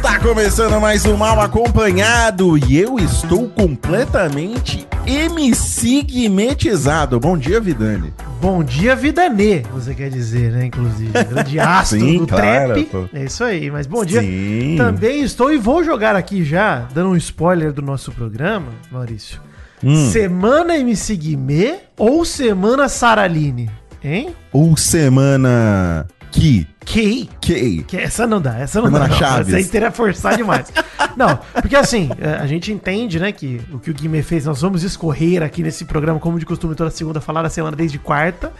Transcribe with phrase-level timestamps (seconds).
[0.00, 7.20] Está começando mais um Mal Acompanhado e eu estou completamente emsigmetizado.
[7.20, 8.10] Bom dia, Vidani.
[8.40, 10.64] Bom dia, Vidanê, você quer dizer, né?
[10.64, 12.84] Inclusive, grande astro Sim, do claro, trap.
[12.86, 13.04] pô.
[13.12, 14.22] É isso aí, mas bom dia.
[14.22, 14.76] Sim.
[14.78, 19.38] Também estou e vou jogar aqui já, dando um spoiler do nosso programa, Maurício.
[19.84, 20.10] Hum.
[20.10, 23.68] Semana MC Guimê ou Semana Saraline?
[24.02, 24.34] Hein?
[24.50, 26.66] Ou semana que?
[26.84, 27.28] Que?
[27.40, 27.82] Que?
[27.84, 29.08] Que essa não dá, essa não dá.
[29.08, 29.16] não.
[29.16, 29.48] Chaves.
[29.48, 30.72] Essa aí teria forçar demais.
[31.16, 34.60] não, porque assim, é, a gente entende, né, que o que o Guimê fez, nós
[34.60, 38.52] vamos escorrer aqui nesse programa, como de costume, toda segunda, falar da semana desde quarta.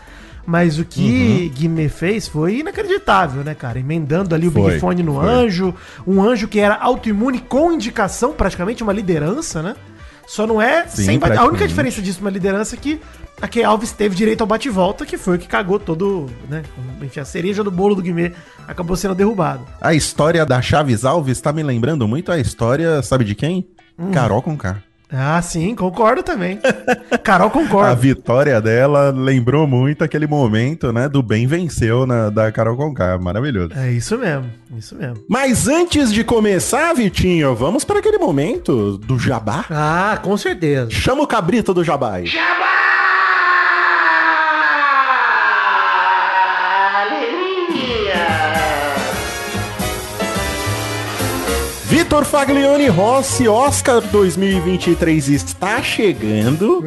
[0.47, 1.55] Mas o que Uhum.
[1.55, 3.79] Guimê fez foi inacreditável, né, cara?
[3.79, 5.29] Emendando ali o Foi, Big Fone no foi.
[5.29, 5.75] anjo,
[6.07, 9.77] um anjo que era autoimune com indicação, praticamente uma liderança, né?
[10.31, 13.01] Só não é Sim, sem bate- A única diferença disso uma liderança é que
[13.43, 16.63] a Key Alves teve direito ao bate-volta, que foi o que cagou todo, né?
[17.03, 18.31] Enfim, a cereja do bolo do Guimê
[18.69, 19.67] acabou sendo derrubado.
[19.81, 23.67] A história da Chaves Alves tá me lembrando muito a história, sabe de quem?
[23.99, 24.13] Hum.
[24.13, 24.81] Carol com K.
[25.13, 26.59] Ah, sim, concordo também.
[27.23, 27.95] Carol A concorda.
[27.95, 33.19] vitória dela lembrou muito aquele momento, né, do bem venceu na, da Carol Conká.
[33.19, 33.71] Maravilhoso.
[33.77, 35.17] É isso mesmo, isso mesmo.
[35.29, 39.65] Mas antes de começar, Vitinho, vamos para aquele momento do jabá.
[39.71, 40.91] Ah, com certeza.
[40.91, 42.27] Chama o cabrito do jabá aí.
[52.21, 56.85] Vitor Faglione Rossi, Oscar 2023 está chegando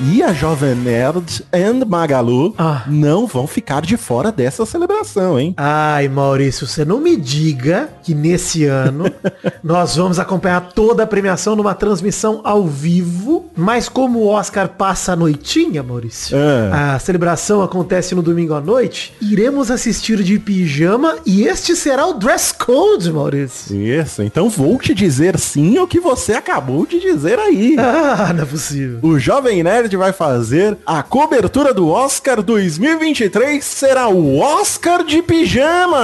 [0.00, 2.82] e a Jovem Nerd and Magalu Ah.
[2.88, 5.54] não vão ficar de fora dessa celebração, hein?
[5.56, 9.04] Ai, Maurício, você não me diga que nesse ano
[9.62, 15.12] nós vamos acompanhar toda a premiação numa transmissão ao vivo, mas como o Oscar passa
[15.12, 16.94] a noitinha, Maurício, Ah.
[16.94, 22.14] a celebração acontece no domingo à noite, iremos assistir de pijama e este será o
[22.14, 23.76] dress code, Maurício.
[23.76, 27.76] Isso, então vou te dizer sim o que você acabou de dizer aí.
[28.14, 28.98] Ah, não é possível.
[29.02, 35.98] O Jovem Nerd vai fazer a cobertura do Oscar 2023, será o Oscar de pijama.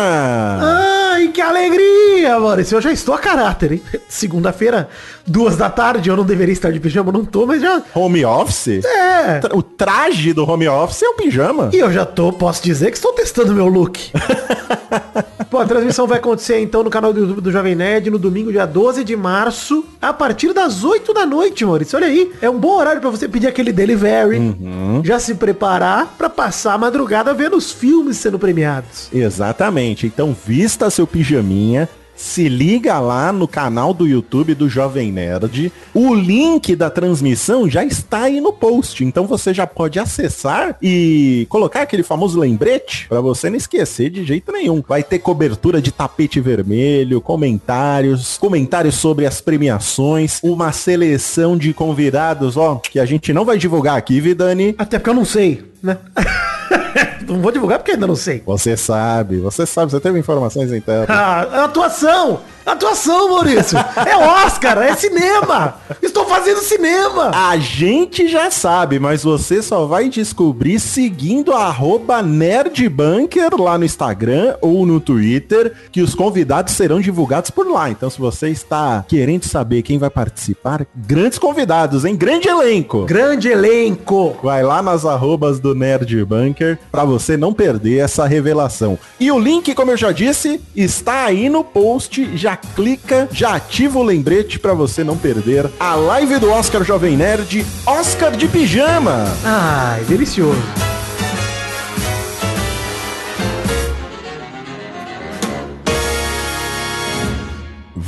[0.60, 2.76] Ai, que alegria, Maurício.
[2.76, 3.82] Eu já estou a caráter, hein?
[4.08, 4.88] Segunda-feira,
[5.28, 7.82] duas da tarde, eu não deveria estar de pijama, não tô, mas já...
[7.94, 8.84] Home office?
[8.84, 9.40] É...
[9.52, 11.70] O traje do home office é o pijama.
[11.72, 14.10] E eu já tô, posso dizer que estou testando meu look.
[15.50, 18.52] Pô, a transmissão vai acontecer então no canal do YouTube do Jovem Nerd no domingo,
[18.52, 21.96] dia 12 de março, a partir das 8 da noite, Maurício.
[21.96, 24.54] Olha aí, é um bom horário pra você pedir aquele delivery,
[25.02, 29.08] já se preparar pra passar a madrugada vendo os filmes sendo premiados.
[29.12, 30.06] Exatamente.
[30.06, 31.88] Então vista seu pijaminha.
[32.18, 35.72] Se liga lá no canal do YouTube do Jovem Nerd.
[35.94, 39.04] O link da transmissão já está aí no post.
[39.04, 44.24] Então você já pode acessar e colocar aquele famoso lembrete para você não esquecer de
[44.24, 44.82] jeito nenhum.
[44.86, 52.56] Vai ter cobertura de tapete vermelho, comentários, comentários sobre as premiações, uma seleção de convidados,
[52.56, 54.74] ó, que a gente não vai divulgar aqui, Vidani.
[54.76, 55.98] Até porque eu não sei, né?
[57.26, 58.42] não vou divulgar porque ainda não sei.
[58.46, 61.08] Você sabe, você sabe, você teve informações internas.
[61.10, 62.40] Ah, atuação!
[62.68, 63.78] Atuação, Maurício!
[63.78, 65.76] É Oscar, é cinema!
[66.02, 67.30] Estou fazendo cinema!
[67.34, 71.74] A gente já sabe, mas você só vai descobrir seguindo a
[72.22, 77.88] nerdbunker lá no Instagram ou no Twitter, que os convidados serão divulgados por lá.
[77.88, 82.16] Então, se você está querendo saber quem vai participar, grandes convidados, hein?
[82.16, 83.06] Grande elenco!
[83.06, 84.36] Grande elenco!
[84.42, 88.98] Vai lá nas arrobas do Nerd Bunker pra você não perder essa revelação.
[89.18, 92.36] E o link, como eu já disse, está aí no post.
[92.36, 97.16] Já clica, já ativa o lembrete pra você não perder a live do Oscar Jovem
[97.16, 99.26] Nerd, Oscar de Pijama.
[99.44, 100.58] Ai, delicioso.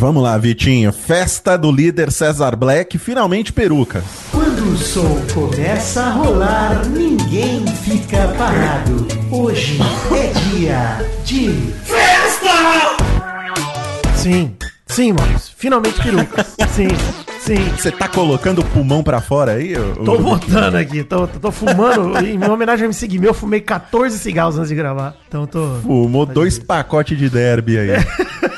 [0.01, 0.95] Vamos lá, Vitinho.
[0.95, 4.03] Festa do líder César Black, finalmente peruca.
[4.71, 9.05] Quando o som começa a rolar, ninguém fica parado.
[9.29, 9.81] Hoje
[10.13, 11.49] é dia de
[11.83, 12.97] festa!
[14.15, 14.55] Sim,
[14.87, 15.53] sim, Maurício.
[15.57, 16.55] Finalmente perucas.
[16.71, 16.87] Sim,
[17.41, 17.57] sim.
[17.77, 19.77] Você tá colocando o pulmão pra fora aí?
[19.77, 22.17] ô- Tô botando aqui, tô, tô, tô fumando.
[22.25, 25.17] em minha homenagem a MC Guimê, eu fumei 14 cigarros antes de gravar.
[25.27, 25.67] Então tô.
[25.83, 27.89] Fumou dois pacotes de derby aí.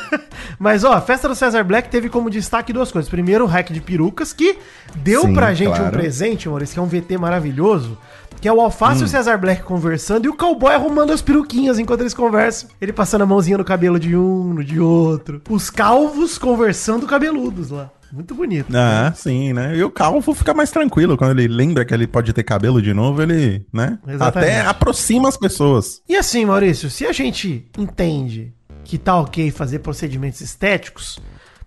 [0.63, 3.11] Mas ó, a festa do Cesar Black teve como destaque duas coisas.
[3.11, 4.57] Primeiro, o hack de perucas, que
[4.95, 5.91] deu Sim, pra gente um claro.
[5.91, 7.99] presente, Maurício, que é um VT maravilhoso.
[8.41, 11.81] Que é o Alface e o Cesar Black conversando e o cowboy arrumando as peruquinhas
[11.81, 12.71] enquanto eles conversam.
[12.81, 15.43] Ele passando a mãozinha no cabelo de um, no de outro.
[15.51, 17.91] Os calvos conversando cabeludos lá.
[18.13, 18.73] Muito bonito.
[18.73, 19.77] Ah, sim, né?
[19.77, 21.17] E o calvo fica mais tranquilo.
[21.17, 23.99] Quando ele lembra que ele pode ter cabelo de novo, ele, né?
[24.07, 24.53] Exatamente.
[24.53, 26.03] Até aproxima as pessoas.
[26.09, 28.53] E assim, Maurício, se a gente entende
[28.85, 31.19] que tá ok fazer procedimentos estéticos,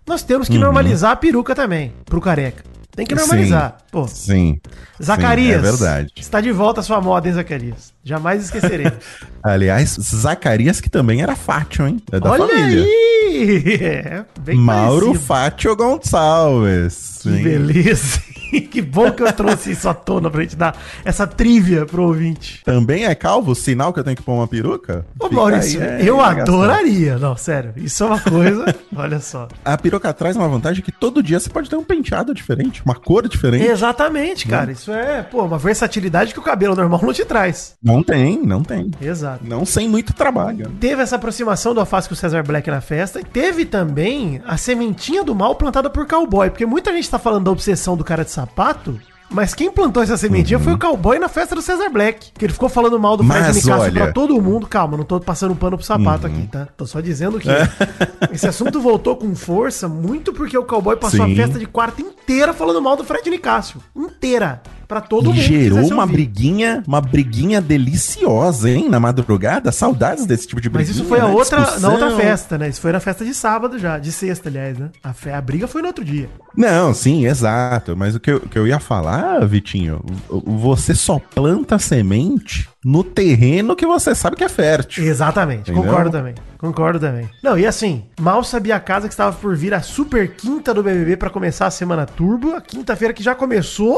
[0.08, 2.64] nós temos que normalizar a peruca também, pro careca.
[2.96, 3.78] Tem que normalizar.
[3.92, 4.58] Pô, Sim.
[5.04, 5.62] Zacarias.
[5.62, 6.12] Sim, é verdade.
[6.16, 7.94] Está de volta a sua moda, hein, Zacarias?
[8.02, 8.90] Jamais esquecerei.
[9.44, 12.02] Aliás, Zacarias, que também era Fátio, hein?
[12.10, 12.84] É da Olha família.
[12.84, 13.16] aí!
[13.36, 15.26] É, bem Mauro parecido.
[15.26, 17.20] Fátio Gonçalves.
[17.22, 17.44] Que Sim.
[17.44, 18.22] beleza.
[18.70, 22.62] que bom que eu trouxe isso à tona pra gente dar essa trivia pro ouvinte.
[22.64, 23.56] Também é calvo?
[23.56, 25.06] Sinal que eu tenho que pôr uma peruca?
[25.20, 27.18] Ô, Fica Maurício, aí, é eu adoraria.
[27.18, 27.74] Não, sério.
[27.78, 28.76] Isso é uma coisa.
[28.96, 29.48] olha só.
[29.64, 32.96] A peruca traz uma vantagem que todo dia você pode ter um penteado diferente, uma
[32.96, 33.66] cor diferente.
[33.66, 34.72] Exatamente, cara.
[34.72, 37.76] Isso é, pô, uma versatilidade que o cabelo normal não te traz.
[37.82, 38.92] Não tem, não tem.
[39.02, 39.46] Exato.
[39.46, 40.72] Não sem muito trabalho.
[40.80, 43.20] Teve essa aproximação do Alface com o Cesar Black na festa.
[43.20, 46.50] E teve também a sementinha do mal plantada por cowboy.
[46.50, 49.00] Porque muita gente tá falando da obsessão do cara de sapato.
[49.28, 52.32] Mas quem plantou essa sementinha foi o cowboy na festa do Cesar Black.
[52.38, 54.68] Que ele ficou falando mal do Fred Nicasso olha- pra todo mundo.
[54.68, 56.68] Calma, não tô passando pano pro sapato aqui, tá?
[56.78, 57.50] Tô só dizendo que
[58.32, 61.36] esse assunto voltou com força muito porque o cowboy passou a Sim.
[61.36, 63.82] festa de quarta inteira falando mal do Fred Nicásio.
[63.96, 64.62] Inteira.
[64.88, 65.42] Pra todo E mundo.
[65.42, 66.14] gerou uma ouvir.
[66.14, 68.90] briguinha, uma briguinha deliciosa, hein?
[68.90, 69.72] Na madrugada.
[69.72, 71.02] Saudades desse tipo de Mas briguinha.
[71.02, 71.34] isso foi a né?
[71.34, 72.70] outra, na outra festa, né?
[72.70, 74.90] Isso foi na festa de sábado já, de sexta, aliás, né?
[75.04, 76.30] A, fe- a briga foi no outro dia.
[76.56, 77.96] Não, sim, exato.
[77.98, 83.76] Mas o que eu, que eu ia falar, Vitinho, você só planta semente no terreno
[83.76, 85.04] que você sabe que é fértil.
[85.06, 85.84] Exatamente, Entendeu?
[85.84, 86.36] concordo também.
[86.58, 87.30] Concordo também.
[87.44, 90.82] Não, e assim, mal sabia a casa que estava por vir a super quinta do
[90.84, 93.98] BBB pra começar a semana turbo, a quinta-feira que já começou.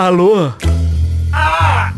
[0.00, 0.50] Alô?
[1.30, 1.92] Ah!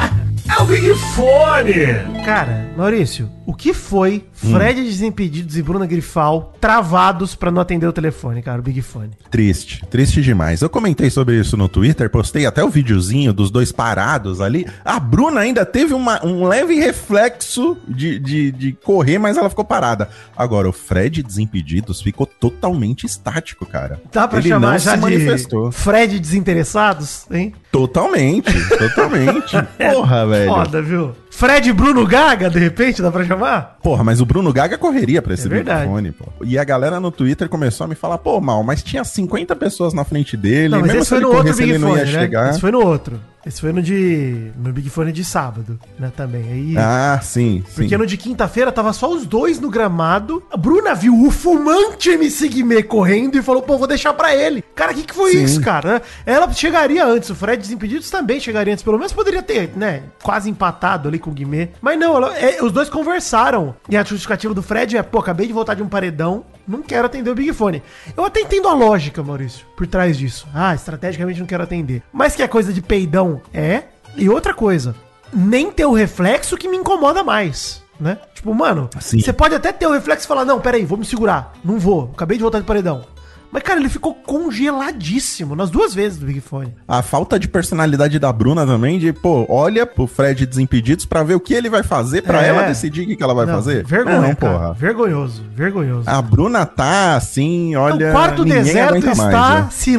[0.51, 2.25] É o Big Fone!
[2.25, 7.93] Cara, Maurício, o que foi Fred Desimpedidos e Bruna Grifal travados pra não atender o
[7.93, 9.11] telefone, cara, o Big Fone?
[9.31, 10.63] Triste, triste demais.
[10.63, 14.67] Eu comentei sobre isso no Twitter, postei até o videozinho dos dois parados ali.
[14.85, 19.65] A Bruna ainda teve uma- um leve reflexo de, de, de correr, mas ela ficou
[19.65, 20.09] parada.
[20.37, 24.01] Agora, o Fred Desimpedidos ficou totalmente estático, cara.
[24.13, 25.73] Dá pra Ele chamar não já se de manifestou.
[25.73, 27.53] Fred Desinteressados, hein?
[27.71, 29.57] Totalmente, totalmente.
[29.77, 30.51] Porra, velho.
[30.53, 31.13] Foda, viu?
[31.35, 33.79] Fred Bruno Gaga, de repente, dá pra chamar?
[33.83, 36.27] Porra, mas o Bruno Gaga correria pra esse É microfone, pô.
[36.45, 39.95] E a galera no Twitter começou a me falar, pô, mal, mas tinha 50 pessoas
[39.95, 41.79] na frente dele, Não, mas mesmo esse se foi ele no outro corresse, Big ele
[41.79, 42.13] não Fone, ia né?
[42.13, 42.51] chegar.
[42.51, 43.19] Esse foi no outro.
[43.45, 44.53] Esse foi no de.
[44.57, 46.13] No Big Fone de sábado, né?
[46.17, 46.43] Também.
[46.53, 46.75] Aí.
[46.79, 47.75] Ah, sim, sim.
[47.75, 50.43] Porque no de quinta-feira tava só os dois no gramado.
[50.51, 54.63] A Bruna viu o fumante MC Guimê correndo e falou: pô, vou deixar pra ele.
[54.75, 55.45] Cara, o que, que foi Sim.
[55.45, 56.01] isso, cara?
[56.25, 58.85] Ela chegaria antes, o Fred Desimpedidos também chegaria antes.
[58.85, 60.05] Pelo menos poderia ter, né?
[60.23, 61.71] Quase empatado ali com o Guimê.
[61.81, 63.75] Mas não, ela- é, os dois conversaram.
[63.89, 67.07] E a justificativa do Fred é: pô, acabei de voltar de um paredão, não quero
[67.07, 67.83] atender o Big Fone.
[68.17, 70.47] Eu até entendo a lógica, Maurício, por trás disso.
[70.55, 72.03] Ah, estrategicamente não quero atender.
[72.13, 73.85] Mas que é coisa de peidão é.
[74.17, 74.95] E outra coisa,
[75.33, 78.19] nem ter o reflexo que me incomoda mais, né?
[78.35, 79.21] Tipo, mano, Sim.
[79.21, 81.55] você pode até ter o reflexo e falar, não, peraí, vou me segurar.
[81.65, 83.07] Não vou, acabei de voltar de paredão.
[83.53, 86.75] Mas, cara, ele ficou congeladíssimo nas duas vezes do Big Fone.
[86.89, 91.35] A falta de personalidade da Bruna também, de, pô, olha pro Fred Desimpedidos pra ver
[91.35, 92.49] o que ele vai fazer pra É.
[92.49, 93.85] ela decidir o que, que ela vai Não, fazer.
[93.85, 94.53] Vergonha, Não, cara.
[94.59, 94.73] porra.
[94.75, 96.09] Vergonhoso, vergonhoso.
[96.09, 98.09] A Bruna tá assim, olha.
[98.09, 99.69] o quarto deserto está mais, né?
[99.71, 99.97] se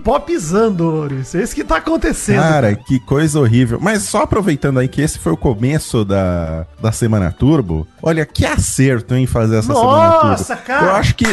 [0.00, 1.40] lollipopizando, Maurício.
[1.40, 2.40] É isso que tá acontecendo.
[2.40, 3.78] Cara, que coisa horrível.
[3.80, 8.44] Mas só aproveitando aí que esse foi o começo da, da Semana Turbo, olha, que
[8.46, 10.26] acerto em fazer essa Semana Turbo.
[10.28, 10.86] Nossa, cara.
[10.86, 11.26] Eu acho que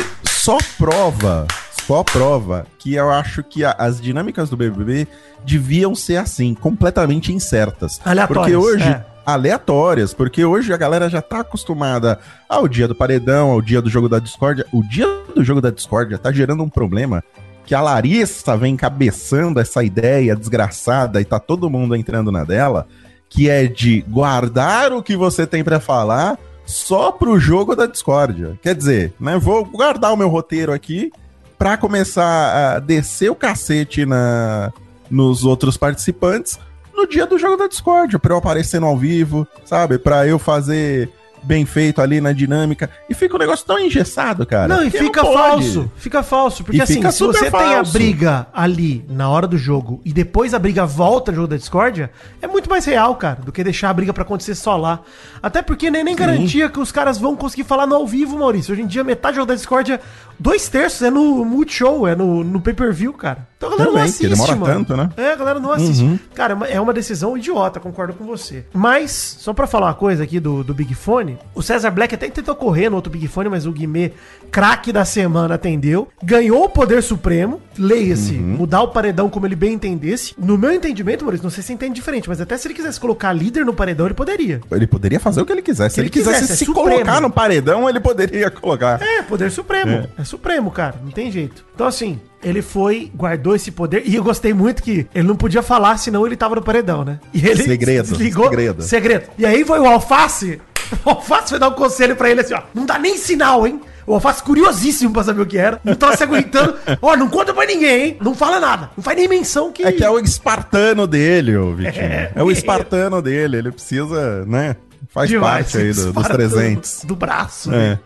[0.44, 1.48] só prova,
[1.88, 5.08] só prova que eu acho que a- as dinâmicas do BBB
[5.46, 8.02] deviam ser assim, completamente incertas.
[8.04, 8.84] Aleatórias, Porque hoje...
[8.90, 9.06] é.
[9.26, 12.20] Aleatórias, porque hoje a galera já tá acostumada
[12.50, 14.66] ao dia do paredão, ao dia do jogo da discórdia.
[14.74, 17.24] O dia do jogo da discórdia tá gerando um problema
[17.66, 22.86] que a Larissa vem encabeçando essa ideia desgraçada e tá todo mundo entrando na dela,
[23.30, 28.58] que é de guardar o que você tem pra falar só pro jogo da discórdia.
[28.62, 31.12] Quer dizer, né, vou guardar o meu roteiro aqui
[31.58, 34.72] pra começar a descer o cacete na
[35.10, 36.58] nos outros participantes
[36.94, 39.98] no dia do jogo da discórdia, pra eu aparecer no ao vivo, sabe?
[39.98, 41.10] Pra eu fazer
[41.44, 42.90] bem feito ali na dinâmica.
[43.10, 44.68] E fica um negócio tão engessado, cara.
[44.68, 45.34] Não, e fica pode.
[45.36, 45.92] falso.
[45.96, 46.64] Fica falso.
[46.64, 47.94] Porque E assim, se você super tem a falso.
[47.94, 52.12] briga ali na hora do jogo e depois a briga volta no jogo da discórdia,
[52.42, 55.02] é muito mais real, cara, do que deixar a briga pra acontecer só lá.
[55.42, 58.72] Até porque nem, nem garantia que os caras vão conseguir falar no ao vivo, Maurício.
[58.74, 60.00] Hoje em dia, metade do jogo da discórdia,
[60.40, 63.48] dois terços é no Multishow, é no, no pay-per-view, cara.
[63.64, 64.74] Então a galera Também, não assiste, demora mano.
[64.74, 65.10] tanto, né?
[65.16, 66.04] É, a galera não assiste.
[66.04, 66.20] Uhum.
[66.36, 68.66] Cara, é uma decisão idiota, concordo com você.
[68.74, 72.30] Mas, só pra falar uma coisa aqui do, do Big Fone, o César Black até
[72.30, 74.12] tentou correr no outro Big Fone, mas o Guimê,
[74.52, 76.08] craque da semana, atendeu.
[76.22, 78.58] Ganhou o poder supremo, leia-se, Uhum.
[78.58, 80.34] mudar o paredão como ele bem entendesse.
[80.38, 83.00] No meu entendimento, Maurício, não sei se você entende diferente, mas até se ele quisesse
[83.00, 84.60] colocar líder no paredão, ele poderia.
[84.72, 85.96] Ele poderia fazer o que ele quisesse.
[85.96, 86.90] Se ele, ele quisesse quisesse, é se supremo.
[86.90, 89.02] colocar no paredão, ele poderia colocar.
[89.02, 90.08] É, poder supremo.
[90.18, 90.24] É.
[90.24, 90.96] supremo, cara.
[91.04, 91.66] Não tem jeito.
[91.74, 94.04] Então, assim, ele foi, guardou esse poder.
[94.06, 97.20] E eu gostei muito que ele não podia falar, senão ele tava no paredão, né?
[97.34, 98.46] E ele Segredo, desligou.
[98.50, 98.82] segredo.
[98.84, 99.26] Segredo.
[99.38, 100.60] E aí foi o Alface.
[101.06, 102.62] O Alface foi dar um conselho pra ele assim, ó.
[102.74, 103.82] Não dá nem sinal, hein?
[104.06, 105.80] O Alface curiosíssimo pra saber o que era.
[105.84, 106.76] Não tava se aguentando.
[107.02, 108.18] Ó, não conta pra ninguém, hein?
[108.22, 108.92] Não fala nada.
[108.96, 109.82] Não faz nem menção que...
[109.84, 112.04] É que é o espartano dele, ô Vitinho.
[112.06, 112.32] É.
[112.36, 113.58] É, o espartano dele.
[113.58, 114.76] Ele precisa, né?
[115.10, 117.06] Faz Demais, parte aí do- dos disparando 300.
[117.06, 117.78] Do braço, É.
[117.78, 118.00] né?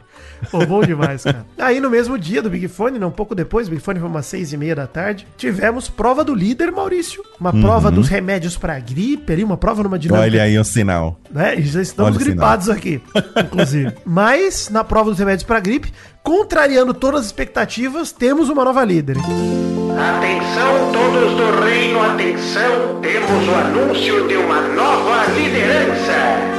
[0.51, 1.45] Pô, bom demais, cara.
[1.57, 4.09] Aí no mesmo dia do Big Fone, não, um pouco depois, o Big Fone foi
[4.09, 7.23] umas seis e meia da tarde, tivemos prova do líder, Maurício.
[7.39, 10.25] Uma prova dos remédios pra gripe ali, uma prova numa dinâmica.
[10.25, 11.19] Olha aí o sinal.
[11.31, 11.59] Né?
[11.59, 13.01] E já estamos Olha gripados aqui,
[13.43, 13.93] inclusive.
[14.05, 19.17] Mas, na prova dos remédios pra gripe, contrariando todas as expectativas, temos uma nova líder.
[19.17, 26.56] Atenção todos do reino, atenção, temos o anúncio de uma nova liderança.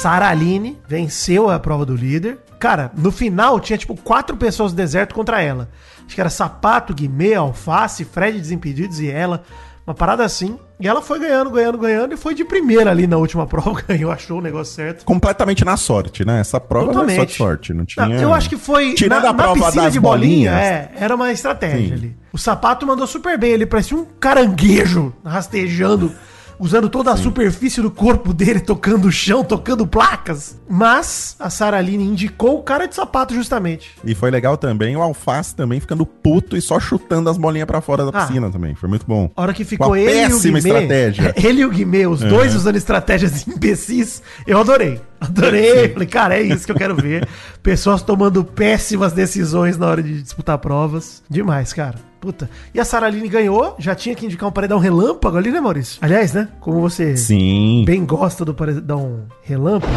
[0.00, 2.38] Sara Aline venceu a prova do líder.
[2.60, 5.68] Cara, no final tinha tipo quatro pessoas do deserto contra ela.
[6.06, 9.42] Acho que era Sapato, Guimê, Alface, Fred Desimpedidos e ela.
[9.84, 10.56] Uma parada assim.
[10.78, 13.82] E ela foi ganhando, ganhando, ganhando e foi de primeira ali na última prova.
[13.88, 15.04] Ganhou, achou o negócio certo.
[15.04, 16.40] Completamente na sorte, né?
[16.40, 17.74] Essa prova não é só de sorte.
[17.74, 18.06] Não tinha...
[18.06, 18.94] Não, eu acho que foi.
[18.94, 20.54] Tirando a prova das bolinhas.
[20.54, 21.92] é, era uma estratégia Sim.
[21.94, 22.16] ali.
[22.32, 26.14] O sapato mandou super bem, ele parecia um caranguejo rastejando,
[26.58, 30.58] usando toda a superfície do corpo dele, tocando o chão, tocando placas.
[30.68, 33.90] Mas a Saraline indicou o cara de sapato justamente.
[34.04, 37.80] E foi legal também o Alface também ficando puto e só chutando as bolinhas pra
[37.80, 38.26] fora da Ah.
[38.26, 38.74] piscina também.
[38.74, 39.30] Foi muito bom.
[39.36, 41.34] A hora que ficou ele e o péssima Guimê, estratégia.
[41.42, 45.00] ele e o Guimê, os dois usando estratégias imbecis, eu adorei.
[45.20, 45.88] Adorei.
[45.88, 47.26] Falei, cara, é isso que eu quero ver.
[47.62, 51.22] Pessoas tomando péssimas decisões na hora de disputar provas.
[51.28, 51.96] Demais, cara.
[52.20, 52.50] Puta.
[52.74, 55.98] E a Saraline ganhou, já tinha que indicar um paredão relâmpago ali, né, Maurício?
[56.02, 56.48] Aliás, né?
[56.60, 57.84] Como você Sim.
[57.86, 59.92] bem gosta do paredão relâmpago.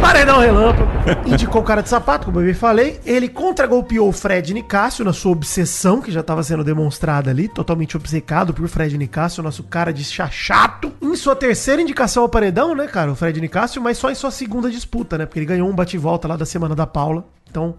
[0.00, 0.90] Paredão relâmpago.
[1.26, 3.00] Indicou o cara de sapato, como eu bem falei.
[3.06, 7.96] Ele contragolpeou o Fred Nicásio na sua obsessão, que já estava sendo demonstrada ali, totalmente
[7.96, 10.92] obcecado por Fred Nicásio, nosso cara de chachato.
[11.00, 14.32] Em sua terceira indicação ao paredão, né, cara, o Fred Nicásio, mas só em sua
[14.32, 15.24] segunda disputa, né?
[15.24, 17.24] Porque ele ganhou um bate-volta lá da semana da Paula.
[17.52, 17.74] Então,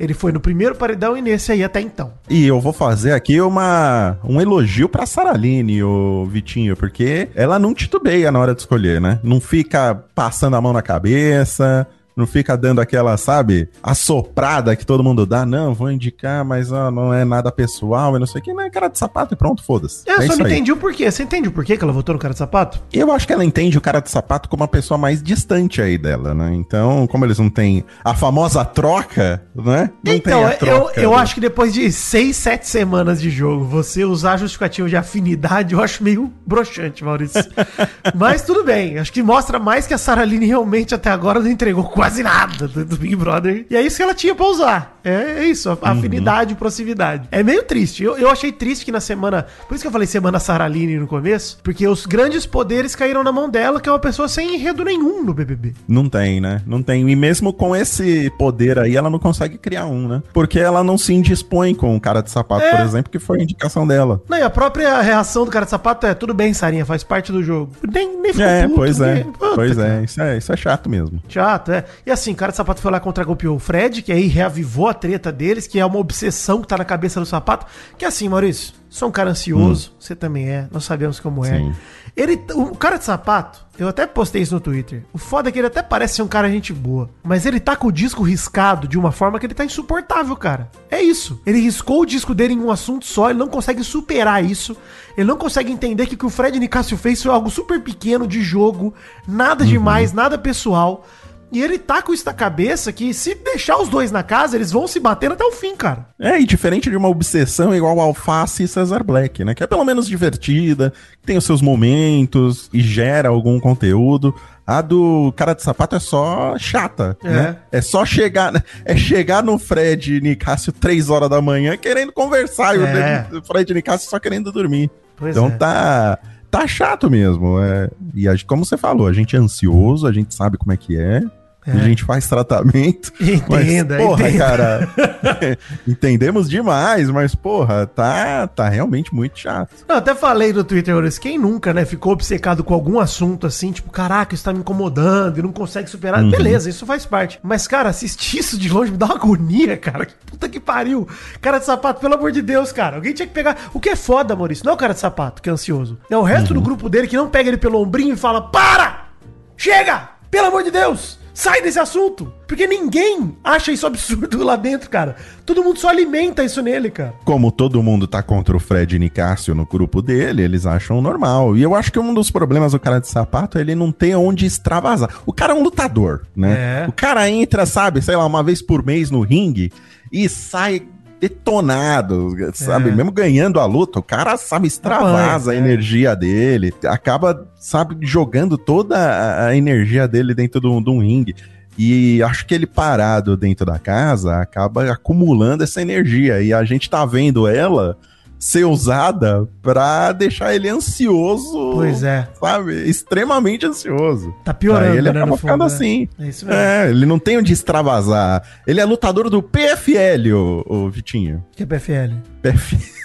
[0.00, 2.12] ele foi no primeiro paredão e nesse aí até então.
[2.30, 7.74] E eu vou fazer aqui uma, um elogio pra Saraline, o Vitinho, porque ela não
[7.74, 9.20] titubeia na hora de escolher, né?
[9.22, 11.86] Não fica passando a mão na cabeça,
[12.18, 15.46] não fica dando aquela, sabe, assoprada que todo mundo dá.
[15.46, 18.52] Não, vou indicar, mas ó, não é nada pessoal e não sei o que.
[18.52, 20.02] Não é cara de sapato e pronto, foda-se.
[20.06, 21.10] Eu é só isso não entendi o porquê.
[21.10, 22.80] Você entende o porquê que ela votou no cara de sapato?
[22.92, 25.96] Eu acho que ela entende o cara de sapato como uma pessoa mais distante aí
[25.96, 26.52] dela, né?
[26.54, 29.90] Então, como eles não têm a famosa troca, né?
[30.02, 31.16] Não então, tem a eu, eu né?
[31.16, 35.80] acho que depois de seis, sete semanas de jogo, você usar justificativo de afinidade, eu
[35.80, 37.44] acho meio broxante, Maurício.
[38.14, 41.84] Mas tudo bem, acho que mostra mais que a Saraline realmente até agora não entregou
[41.84, 43.66] quase nada do, do Big Brother.
[43.70, 44.98] E é isso que ela tinha pra usar.
[45.04, 45.78] É, é isso, a Uhum.
[45.98, 47.28] afinidade proximidade.
[47.30, 48.02] É meio triste.
[48.02, 49.46] Eu, eu achei triste que na semana.
[49.66, 53.32] Por isso que eu falei semana Saraline no começo, porque os grandes poderes caíram na
[53.32, 55.74] mão dela, que é uma pessoa sem enredo nenhum no BBB.
[55.86, 56.62] Não tem, né?
[56.66, 57.08] Não tem.
[57.08, 60.22] E mesmo com esse poder aí, ela não consegue criar um, né?
[60.32, 62.76] Porque ela não se indispõe com o cara de sapato, É.
[62.76, 64.20] por exemplo, que foi a indicação dela.
[64.28, 67.32] Não, e a própria reação do cara de sapato é: tudo bem, Sarinha, faz parte
[67.32, 67.72] do jogo.
[67.92, 69.24] Nem, nem ficou É, puto, pois é.
[69.24, 69.88] Puta, Pois cara.
[70.00, 70.04] é.
[70.04, 70.36] Isso, é.
[70.38, 71.22] isso é chato mesmo.
[71.28, 71.84] Chato, é.
[72.06, 74.88] E assim, o cara de sapato foi lá contra golpeou o Fred, que aí reavivou
[74.88, 77.66] a treta deles, que é uma obsessão que tá na cabeça do sapato.
[77.96, 81.58] Que assim, Maurício, sou um cara ansioso, você também é, nós sabemos como é.
[81.58, 81.74] Sim.
[82.16, 85.04] Ele, o cara de sapato, eu até postei isso no Twitter.
[85.12, 87.76] O foda é que ele até parece ser um cara gente boa, mas ele tá
[87.76, 90.68] com o disco riscado de uma forma que ele tá insuportável, cara.
[90.90, 91.40] É isso.
[91.46, 94.76] Ele riscou o disco dele em um assunto só, ele não consegue superar isso.
[95.16, 98.26] Ele não consegue entender que o que o Fred Nicásio fez foi algo super pequeno
[98.26, 98.92] de jogo,
[99.26, 101.06] nada demais, nada pessoal.
[101.50, 104.70] E ele tá com isso na cabeça que se deixar os dois na casa, eles
[104.70, 106.08] vão se batendo até o fim, cara.
[106.18, 109.54] É, e diferente de uma obsessão igual Alface e Cesar Black, né?
[109.54, 110.92] Que é pelo menos divertida,
[111.24, 114.34] tem os seus momentos e gera algum conteúdo.
[114.66, 117.28] A do cara de sapato é só chata, É.
[117.30, 117.56] né?
[117.72, 118.52] É só chegar,
[118.84, 123.26] é chegar no Fred Nicásio três horas da manhã querendo conversar e É.
[123.32, 124.90] o Fred Nicásio só querendo dormir.
[125.16, 125.50] Pois então é.
[125.56, 126.18] tá
[126.50, 127.58] tá chato mesmo.
[127.60, 130.76] É, e a, como você falou, a gente é ansioso, a gente sabe como é
[130.76, 131.22] que é.
[131.72, 133.12] A gente faz tratamento.
[133.20, 134.38] Entenda, mas, porra, entenda.
[134.38, 134.88] cara.
[135.86, 139.70] entendemos demais, mas, porra, tá, tá realmente muito chato.
[139.86, 143.72] Não, até falei no Twitter, Maurício, quem nunca, né, ficou obcecado com algum assunto assim,
[143.72, 146.22] tipo, caraca, isso tá me incomodando e não consegue superar.
[146.22, 146.30] Uhum.
[146.30, 147.38] Beleza, isso faz parte.
[147.42, 150.06] Mas, cara, assistir isso de longe me dá uma agonia, cara.
[150.06, 151.08] Que puta que pariu.
[151.40, 152.96] Cara de sapato, pelo amor de Deus, cara.
[152.96, 153.56] Alguém tinha que pegar.
[153.72, 154.64] O que é foda, Maurício?
[154.64, 155.98] Não é o cara de sapato que é ansioso.
[156.10, 159.08] É o resto do grupo dele que não pega ele pelo ombrinho e fala: Para!
[159.56, 160.10] Chega!
[160.30, 161.18] Pelo amor de Deus!
[161.38, 162.32] Sai desse assunto!
[162.48, 165.14] Porque ninguém acha isso absurdo lá dentro, cara.
[165.46, 167.14] Todo mundo só alimenta isso nele, cara.
[167.24, 171.56] Como todo mundo tá contra o Fred Nicásio no grupo dele, eles acham normal.
[171.56, 174.16] E eu acho que um dos problemas do cara de sapato é ele não ter
[174.16, 175.10] onde extravasar.
[175.24, 176.82] O cara é um lutador, né?
[176.82, 176.88] É.
[176.88, 179.70] O cara entra, sabe, sei lá, uma vez por mês no ringue
[180.10, 180.82] e sai
[181.20, 182.90] detonado, sabe?
[182.90, 182.92] É.
[182.92, 185.70] Mesmo ganhando a luta, o cara, sabe, extravasa Apanha, a é.
[185.70, 191.34] energia dele, acaba, sabe, jogando toda a, energia dele dentro de um, de um ringue.
[191.76, 196.42] E acho que ele parado dentro da casa acaba acumulando essa energia.
[196.42, 197.96] E a gente tá vendo ela
[198.38, 201.72] ser usada pra deixar ele ansioso.
[201.74, 202.28] Pois é.
[202.38, 202.88] Sabe?
[202.88, 204.34] Extremamente ansioso.
[204.44, 205.66] Tá piorando, Aí ele né, acaba no ficando né?
[205.66, 206.08] assim.
[206.18, 206.60] É isso mesmo.
[206.60, 208.42] É, ele não tem onde extravasar.
[208.66, 211.44] Ele é lutador do PFL, o, o Vitinho.
[211.56, 212.14] Que é PFL?
[212.42, 212.98] PF...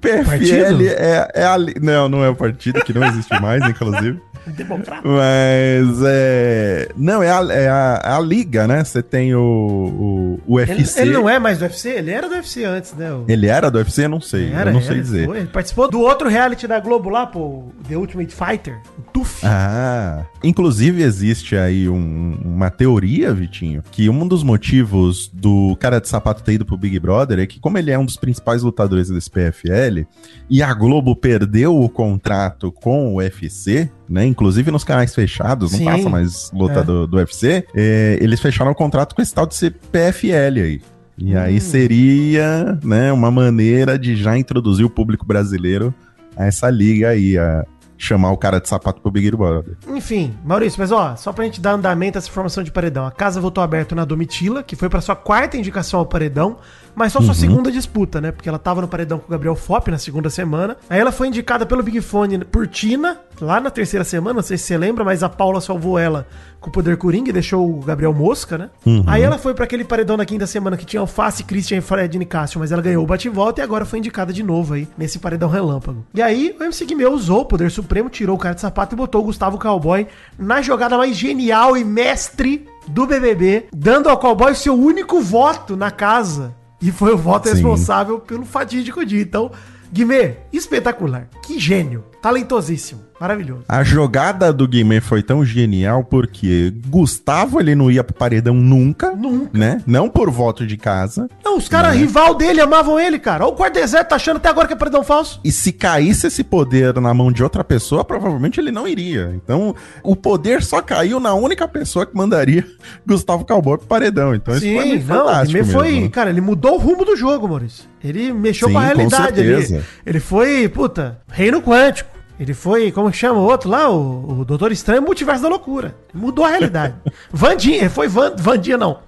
[0.00, 0.82] PFL Partido?
[0.86, 1.56] é, é a.
[1.80, 4.20] Não, não é o partido, que não existe mais, inclusive.
[4.56, 5.02] Democrata.
[5.04, 6.88] Mas é.
[6.96, 8.84] Não, é a, é a, é a liga, né?
[8.84, 11.00] Você tem o, o, o Ele, UFC.
[11.00, 11.88] ele não é mais do UFC?
[11.90, 13.12] Ele era do UFC antes, né?
[13.12, 14.04] O- Ele era do UFC?
[14.04, 14.52] Eu não sei.
[14.52, 15.26] Era, eu não era, sei dizer.
[15.26, 15.38] foi.
[15.38, 18.78] Ele participou do outro reality da Globo lá, pô, The Ultimate Fighter,
[19.18, 19.40] TUF.
[19.44, 26.08] Ah, inclusive existe aí um- uma teoria, Vitinho, que um dos motivos do cara de
[26.08, 29.08] sapato ter ido pro Big Brother é que, como ele é um dos principais lutadores
[29.08, 30.06] desse PFL,
[30.48, 34.24] e a Globo perdeu o contrato com o UFC, né?
[34.24, 36.84] Inclusive nos canais fechados, não Sim, passa mais luta é.
[36.84, 40.80] do, do UFC, é, eles fecharam o contrato com esse tal de ser PFL aí.
[41.20, 41.38] E Hum.
[41.40, 45.92] aí seria, né, uma maneira de já introduzir o público brasileiro
[46.36, 47.64] a essa liga aí, a
[47.98, 49.76] chamar o cara de sapato pro Big Brother.
[49.88, 53.04] Enfim, Maurício, mas ó, só pra gente dar andamento a essa formação de paredão.
[53.04, 56.58] A casa voltou aberto na Domitila, que foi pra sua quarta indicação ao paredão,
[56.98, 58.32] mas só sua segunda disputa, né?
[58.32, 60.76] Porque ela tava no paredão com o Gabriel Fop na segunda semana.
[60.90, 64.58] Aí ela foi indicada pelo Big Fone por Tina, lá na terceira semana, não sei
[64.58, 66.26] se você lembra, mas a Paula salvou ela
[66.60, 68.70] com o poder Coringa e deixou o Gabriel Mosca, né?
[69.06, 72.18] Aí ela foi pra aquele paredão na quinta semana que tinha Alface, Christian e Fred
[72.18, 75.48] Nicásio, mas ela ganhou o bate-volta e agora foi indicada de novo aí, nesse paredão
[75.48, 76.04] relâmpago.
[76.12, 78.98] E aí o MC Guimê usou o poder supremo, tirou o cara de sapato e
[78.98, 84.54] botou o Gustavo Cowboy na jogada mais genial e mestre do BBB, dando ao Cowboy
[84.54, 86.54] seu único voto na casa.
[86.80, 87.54] E foi o voto Sim.
[87.54, 89.22] responsável pelo fatídico dia.
[89.22, 89.50] Então,
[89.92, 91.28] Guimê, espetacular.
[91.42, 92.04] Que gênio.
[92.22, 93.07] Talentosíssimo.
[93.20, 93.62] Maravilhoso.
[93.68, 99.10] A jogada do Guimê foi tão genial porque Gustavo ele não ia pro paredão nunca,
[99.14, 99.50] Nunca.
[99.56, 99.82] né?
[99.86, 101.28] Não por voto de casa.
[101.44, 103.44] Não, os caras rival dele amavam ele, cara.
[103.46, 105.40] Olha o deserto, tá achando até agora que é paredão falso.
[105.42, 109.32] E se caísse esse poder na mão de outra pessoa, provavelmente ele não iria.
[109.34, 112.64] Então, o poder só caiu na única pessoa que mandaria
[113.06, 114.34] Gustavo Cowboy pro paredão.
[114.34, 116.10] Então, isso foi não, o Guimê foi, mesmo.
[116.10, 117.84] cara, ele mudou o rumo do jogo, Maurício.
[118.02, 119.82] Ele mexeu Sim, com a realidade ali.
[120.06, 122.17] Ele foi, puta, reino quântico.
[122.38, 123.90] Ele foi, como chama o outro lá?
[123.90, 125.96] O, o Doutor Estranho Multiverso da Loucura.
[126.14, 126.94] Mudou a realidade.
[127.32, 129.00] Vandinha, foi Van, Vandinha não.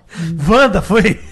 [0.48, 1.20] Wanda foi.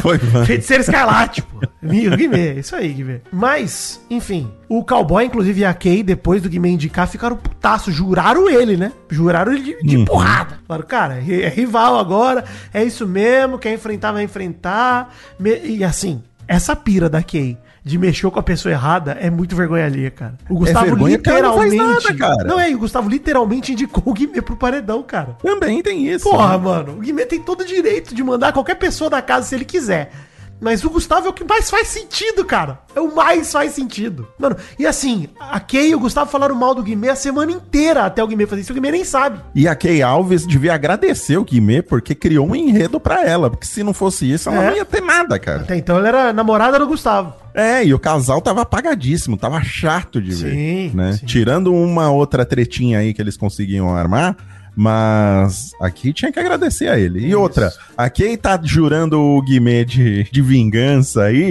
[0.00, 0.46] Foi, mano.
[0.46, 1.60] Feiticeiro Escarlate, pô.
[1.82, 3.20] Guimê, isso aí, Guimê.
[3.32, 7.90] Mas, enfim, o cowboy, inclusive, e a Kay, depois do Guimê indicar, ficaram putaço.
[7.90, 8.92] Juraram ele, né?
[9.10, 10.04] Juraram ele de, de Uhum.
[10.04, 10.60] porrada.
[10.68, 15.12] Falaram, cara, é, é rival agora, é isso mesmo, quer enfrentar, vai enfrentar.
[15.64, 17.58] E assim, essa pira da Kay.
[17.88, 20.34] De mexer com a pessoa errada é muito vergonha alheia, cara.
[20.48, 22.04] O Gustavo É vergonha porque ela não faz literalmente.
[22.04, 22.44] nada, cara.
[22.44, 25.36] Não é, o Gustavo literalmente indicou o Guimê pro paredão, cara.
[25.42, 26.28] Também tem isso.
[26.28, 26.64] Porra, né?
[26.64, 29.64] mano, o Guimê tem todo o direito de mandar qualquer pessoa da casa se ele
[29.64, 30.10] quiser.
[30.60, 32.80] Mas o Gustavo é o que mais faz sentido, cara.
[32.92, 34.26] É o mais faz sentido.
[34.36, 38.04] Mano, e assim, a Kay e o Gustavo falaram mal do Guimê a semana inteira
[38.04, 38.72] até o Guimê fazer isso.
[38.72, 39.38] O Guimê nem sabe.
[39.54, 43.48] E a Kay Alves devia agradecer o Guimê porque criou um enredo pra ela.
[43.48, 44.70] Porque se não fosse isso, ela É.
[44.70, 45.60] não ia ter nada, cara.
[45.60, 47.34] Até então ela era namorada do Gustavo.
[47.58, 51.12] É, e o casal tava apagadíssimo, tava chato de ver, Sim, né?
[51.14, 51.26] sim.
[51.26, 54.36] Tirando uma outra tretinha aí que eles conseguiam armar,
[54.76, 57.26] mas aqui tinha que agradecer a ele.
[57.26, 61.42] E outra, a Kay tá jurando o Guimê de, de vingança aí,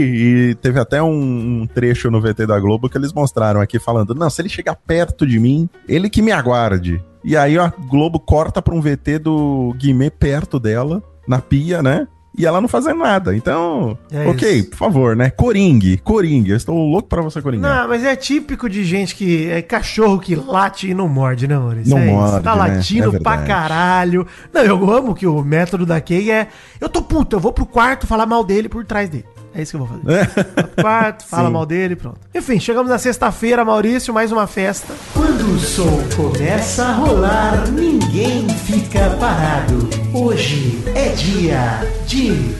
[0.52, 4.16] e teve até um, um trecho no VT da Globo que eles mostraram aqui falando,
[4.16, 7.04] não, se ele chegar perto de mim, ele que me aguarde.
[7.22, 12.08] E aí a Globo corta pra um VT do Guimê perto dela, na pia, né?
[12.38, 13.36] E ela não fazendo nada.
[13.36, 14.70] Então, É ok, isso.
[14.70, 15.30] por favor, né?
[15.32, 17.82] Coringue, Coringue, eu estou louco pra você coringar.
[17.82, 21.58] Não, mas é típico de gente que é cachorro que late e não morde, né,
[21.58, 21.90] Maurício?
[21.90, 22.14] Não é isso.
[22.14, 22.60] morde, Tá né?
[22.74, 24.28] latindo É pra caralho.
[24.54, 26.48] Não, eu amo que o método da Kay é.
[26.80, 29.26] Eu tô puto, eu vou pro quarto falar mal dele por trás dele.
[29.58, 30.28] É isso que eu vou fazer.
[30.54, 31.54] Pro quarto, fala Sim.
[31.54, 32.20] mal dele e pronto.
[32.36, 34.94] Enfim, chegamos na sexta-feira, Maurício, mais uma festa.
[35.16, 39.90] Quando o som começa a rolar, ninguém fica parado.
[40.14, 42.56] Hoje é dia de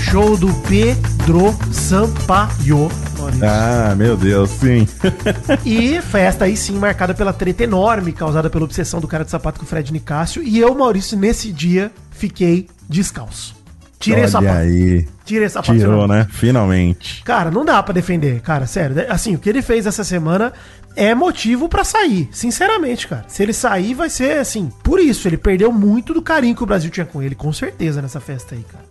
[0.00, 2.90] Show do Pedro Sampaio.
[3.18, 3.46] Maurício.
[3.46, 4.88] Ah, meu Deus, sim.
[5.66, 9.60] E festa aí sim marcada pela treta enorme causada pela obsessão do cara de sapato
[9.60, 10.42] com o Fred Nicásio.
[10.42, 13.59] E eu, Maurício, nesse dia fiquei descalço.
[14.00, 14.58] Tirei o Olha sapato.
[14.58, 15.08] aí.
[15.26, 15.78] Tirei o sapato.
[15.78, 16.26] Tirou, né?
[16.30, 17.22] Finalmente.
[17.22, 18.96] Cara, não dá pra defender, cara, sério.
[19.10, 20.54] Assim, o que ele fez essa semana
[20.96, 23.26] é motivo pra sair, sinceramente, cara.
[23.28, 24.70] Se ele sair, vai ser assim.
[24.82, 28.00] Por isso, ele perdeu muito do carinho que o Brasil tinha com ele, com certeza,
[28.00, 28.84] nessa festa aí, cara.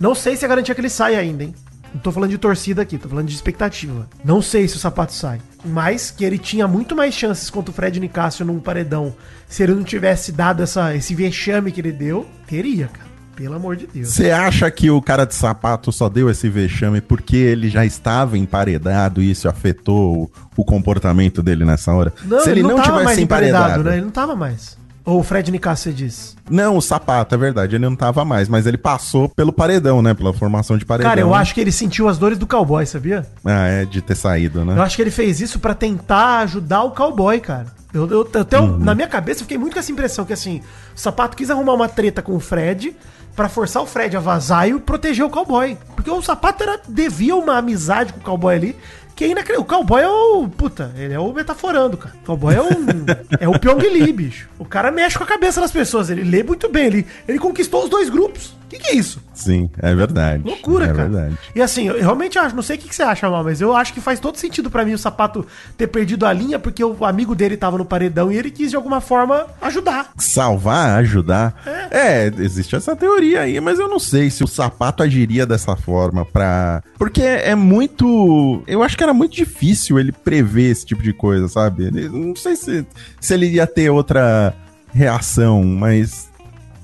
[0.00, 1.54] Não sei se é garantia que ele saia ainda, hein?
[1.92, 4.08] Não tô falando de torcida aqui, tô falando de expectativa.
[4.24, 5.40] Não sei se o sapato sai.
[5.62, 9.14] Mas que ele tinha muito mais chances contra o Fred Nicásio num paredão
[9.46, 13.13] se ele não tivesse dado essa, esse vexame que ele deu, teria, cara.
[13.36, 14.08] Pelo amor de Deus.
[14.08, 18.38] Você acha que o cara de sapato só deu esse vexame porque ele já estava
[18.38, 22.12] emparedado e isso afetou o, o comportamento dele nessa hora?
[22.42, 23.94] Se ele não, tivesse emparedado, né?
[23.96, 24.76] Ele não tava mais.
[25.06, 26.34] Ou o Fred você diz.
[26.48, 30.14] Não, o sapato, é verdade, ele não tava mais, mas ele passou pelo paredão, né?
[30.14, 31.10] Pela formação de paredão.
[31.10, 33.26] Cara, eu acho que ele sentiu as dores do cowboy, sabia?
[33.44, 34.74] Ah, é, de ter saído, né?
[34.74, 37.66] Eu acho que ele fez isso pra tentar ajudar o cowboy, cara.
[37.92, 38.78] Eu, eu, tenho- Uhum.
[38.78, 40.62] Na minha cabeça, eu fiquei muito com essa impressão que, assim,
[40.96, 42.96] o Sapato quis arrumar uma treta com o Fred
[43.34, 45.76] pra forçar o Fred a vazar e proteger o cowboy.
[45.94, 48.76] Porque o Sapato era, devia uma amizade com o cowboy ali,
[49.14, 49.62] que inacreditável.
[49.62, 50.48] O cowboy é o...
[50.48, 52.14] Puta, ele é o metaforando, cara.
[52.22, 53.04] O cowboy é um...
[53.40, 54.48] é o Pyong Lee, bicho.
[54.58, 57.84] O cara mexe com a cabeça das pessoas, ele lê muito bem, ele, ele conquistou
[57.84, 58.54] os dois grupos.
[58.74, 59.20] Que, que é isso?
[59.32, 60.42] Sim, é verdade.
[60.44, 61.08] Loucura, é cara.
[61.08, 61.38] verdade.
[61.54, 63.74] E assim, eu realmente acho, não sei o que, que você acha, mal, mas eu
[63.76, 67.04] acho que faz todo sentido pra mim o sapato ter perdido a linha porque o
[67.04, 70.10] amigo dele tava no paredão e ele quis de alguma forma ajudar.
[70.16, 71.54] Salvar, ajudar.
[71.90, 72.26] É.
[72.38, 76.82] existe essa teoria aí, mas eu não sei se o sapato agiria dessa forma pra.
[76.98, 78.62] Porque é muito.
[78.66, 81.84] Eu acho que era muito difícil ele prever esse tipo de coisa, sabe?
[81.86, 82.86] Ele- não sei se,
[83.20, 84.54] se ele ia ter outra
[84.92, 86.28] reação, mas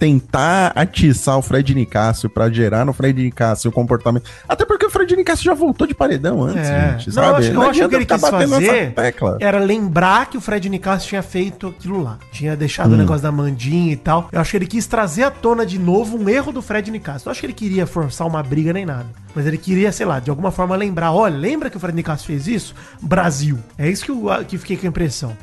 [0.01, 4.29] tentar atiçar o Fred Nicásio pra gerar no Fred Nicásio o comportamento.
[4.49, 7.13] Até porque o Fred Nicásio já voltou de paredão antes, gente, É.
[7.13, 9.37] Não, eu acho, eu acho que o ele quis fazer tecla.
[9.41, 12.19] era lembrar que o Fred Nicasso tinha feito aquilo lá.
[12.33, 12.97] Tinha deixado o Hum.
[12.97, 14.29] negócio da Mandinha e tal.
[14.33, 17.27] Eu acho que ele quis trazer à tona de novo um erro do Fred Nicasso.
[17.27, 19.07] Não acho que ele queria forçar uma briga nem nada.
[19.35, 21.13] Mas ele queria, sei lá, de alguma forma lembrar.
[21.13, 22.75] Olha, lembra que o Fred Nicasso fez isso?
[23.03, 23.59] Brasil.
[23.79, 25.37] É isso que eu que fiquei com a impressão.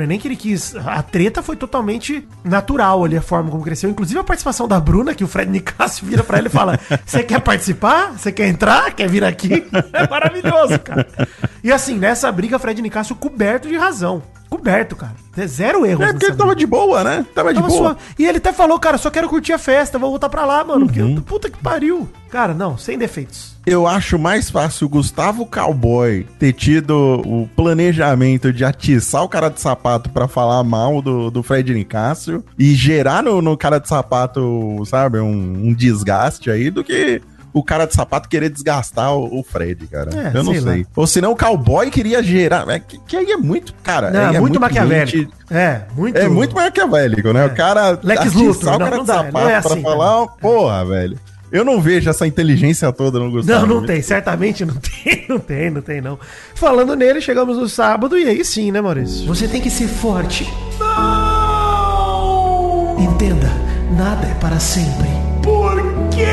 [0.00, 0.74] Não é nem que ele quis.
[0.74, 3.90] A treta foi totalmente natural ali, a forma como cresceu.
[3.90, 7.22] Inclusive a participação da Bruna, que o Fred Nicasso vira pra ele e fala: Você
[7.22, 8.12] quer participar?
[8.12, 8.94] Você quer entrar?
[8.94, 9.66] Quer vir aqui?
[9.92, 11.06] É maravilhoso, cara.
[11.62, 14.22] E assim, nessa briga, Fred Nicasso coberto de razão.
[14.50, 15.14] Coberto, cara.
[15.46, 16.04] Zero erros.
[16.04, 17.24] É porque ele tava de boa, né?
[17.32, 17.80] Tava de Tava boa.
[17.80, 18.00] suave.
[18.18, 20.86] E ele até falou, cara, só quero curtir a festa, vou voltar pra lá, mano.
[20.86, 21.14] Uhum.
[21.14, 22.08] Porque puta que pariu.
[22.28, 23.56] Cara, não, sem defeitos.
[23.64, 29.48] Eu acho mais fácil o Gustavo Cowboy ter tido o planejamento de atiçar o cara
[29.48, 33.88] de sapato pra falar mal do, do Fred Nicásio e gerar no, no cara de
[33.88, 39.40] sapato, sabe, um, um desgaste aí do que o cara de sapato querer desgastar o,
[39.40, 40.10] o Fred, cara.
[40.14, 40.80] É, Eu não sei sei.
[40.82, 40.86] lá.
[40.96, 42.68] Ou senão o cowboy queria gerar.
[42.68, 44.10] É, que, que aí é muito, cara.
[44.10, 45.16] Não, aí é muito, maquiavélico.
[45.18, 46.16] gente- É, muito.
[46.18, 47.46] É muito maquiavélico, né?
[47.46, 48.68] O cara Lex Luthor.
[48.68, 51.18] o Não, cara não de dá, sapato não é pra assim, falar, porra, velho.
[51.52, 53.66] Eu não vejo essa inteligência toda no Gustavo.
[53.66, 56.16] Não, não tem, certamente não tem, não tem, não tem, não.
[56.54, 59.26] Falando nele, chegamos no sábado e aí sim, né, Maurício?
[59.26, 60.44] Você tem que ser forte.
[62.98, 63.50] Entenda,
[63.96, 65.08] nada é para sempre.
[65.42, 65.74] Por
[66.10, 66.26] quê?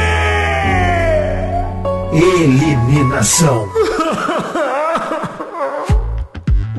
[2.18, 3.68] Eliminação.